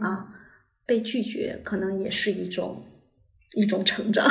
[0.02, 0.34] 啊，
[0.86, 2.84] 被拒绝可能也是一种
[3.54, 4.28] 一种成长。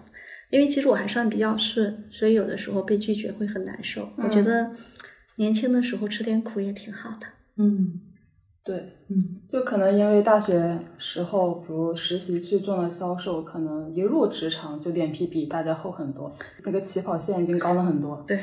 [0.52, 4.08] 因为其实我还算比较顺，所以有的时候被拒绝会很难受。
[4.16, 4.70] 我觉得
[5.36, 7.26] 年轻的时候吃点苦也挺好的。
[7.56, 8.00] 嗯
[8.68, 8.76] 对，
[9.08, 16.30] 嗯就可能因为大学时候，比如实习去做了销售，可能一入职场就脸皮比大家厚很多，
[16.66, 18.22] 那个起跑线已经高了很多。
[18.26, 18.38] 对，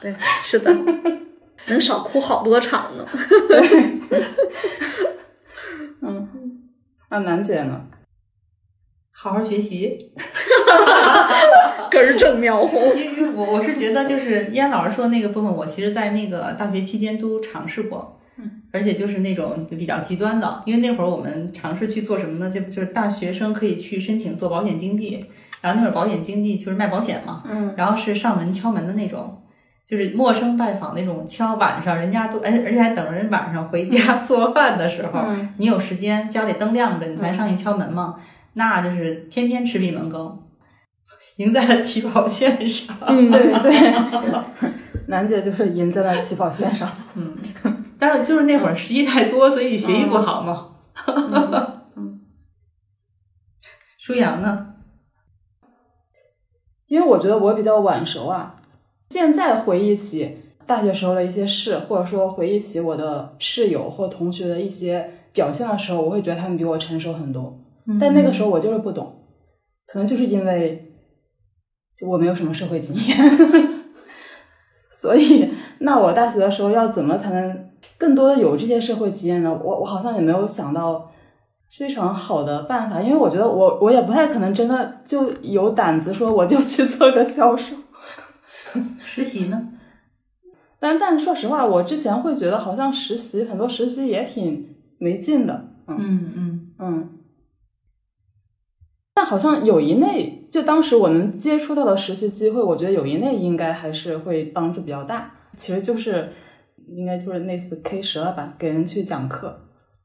[0.00, 0.14] 对，
[0.44, 0.72] 是的，
[1.66, 3.04] 能少哭好多场呢。
[6.02, 6.28] 嗯，
[7.10, 7.84] 那楠姐呢？
[9.10, 10.12] 好好学习。
[11.90, 12.94] 根儿正苗红。
[12.94, 18.15] 因为我我是觉得，就是燕老师说的那个部分，我其实，在那个大学期间都尝试过，嗯，
[18.76, 22.50] 而且就是那种就比较极端的，因为那会儿我们尝试去做什么呢？
[22.50, 25.24] 就就是大学生可以去申请做保险经纪，
[25.62, 29.42] 然后那会儿保险经纪就是卖保险嘛，嗯然后是上门敲门的那种，
[29.86, 38.14] 就是陌生拜访那种敲，晚上人家都哎，而且还等着人晚上回家 做饭的时候，嗯你有时间，家里灯亮着，你才上去敲门嘛，
[38.54, 40.38] 那就是天天吃闭门羹，
[41.36, 42.96] 赢在了起跑线上。
[43.06, 44.40] 嗯，对 对，
[45.08, 46.90] 楠姐就是赢在了起跑线上。
[47.14, 47.36] 嗯，
[47.98, 50.76] 但是就是那会儿实习太多，所以学习不好嘛。
[51.96, 52.20] 嗯
[53.98, 54.74] 舒阳呢？
[56.86, 58.62] 因为我觉得我比较晚熟啊，
[59.10, 67.60] 现在回忆起大学时候的一些事，或者说回忆起我的室友或同学的一些表现的时候，我会觉得他们比我成熟很多。
[68.00, 69.24] 但那个时候我就是不懂，
[69.86, 70.92] 可能就是因为
[71.96, 73.16] 就我没有什么社会经验，
[74.92, 79.60] 所以那我大学的时候要怎么才能更多的有这些社会经验呢？
[79.62, 81.10] 我我好像也没有想到
[81.70, 87.74] 非常好的办法，因为我觉得我我也不太可能真的就有胆子说我就去做个销售。
[89.04, 89.68] 实习呢？
[90.78, 97.10] 但但说实话，我之前会觉得好像实习很多实习也挺没劲的，嗯嗯嗯。
[99.14, 105.32] 但好像友谊内，就当时我们接触到的实习机会，我觉得友谊内应该还是会帮助比较大。
[105.56, 106.32] 其实就是
[106.88, 109.60] 应该就是类似 K 十了吧，给人去讲课。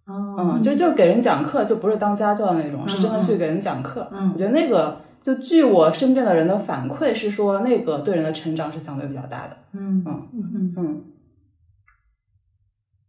[0.08, 4.08] 哦，嗯，就就是给人讲课，就不是当家教的那种，是真的去给人讲课。
[4.12, 9.58] 嗯我觉得那个，就据我身边的人的反馈是说，那个对人的成长是相对比较大的。
[9.74, 11.02] 嗯嗯嗯嗯，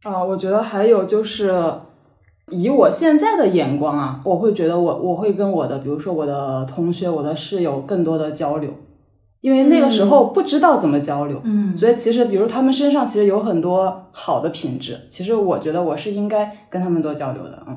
[0.03, 1.53] 啊，我觉得还有就是，
[2.51, 8.71] 以我现在的眼光啊，我会觉得我我会跟我的，比如说我的同学、我的室友更多的交流，
[9.43, 11.77] 因为那个时候不知道怎么交流，嗯。
[11.77, 17.77] 所以其实比如他们身上其实有很多好的品质，其实我觉得我是应该跟他们多交流的，嗯。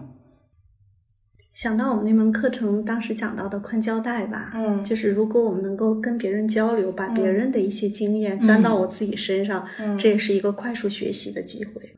[1.54, 4.84] 想到我们那门课程当时讲到的宽胶带吧，嗯。
[4.84, 8.42] 就是如果我们能够跟别人交流，把别人的一些经验嗯。
[8.42, 9.98] 钻到我自己身上，嗯。
[9.98, 11.98] 这也是一个快速学习的机会。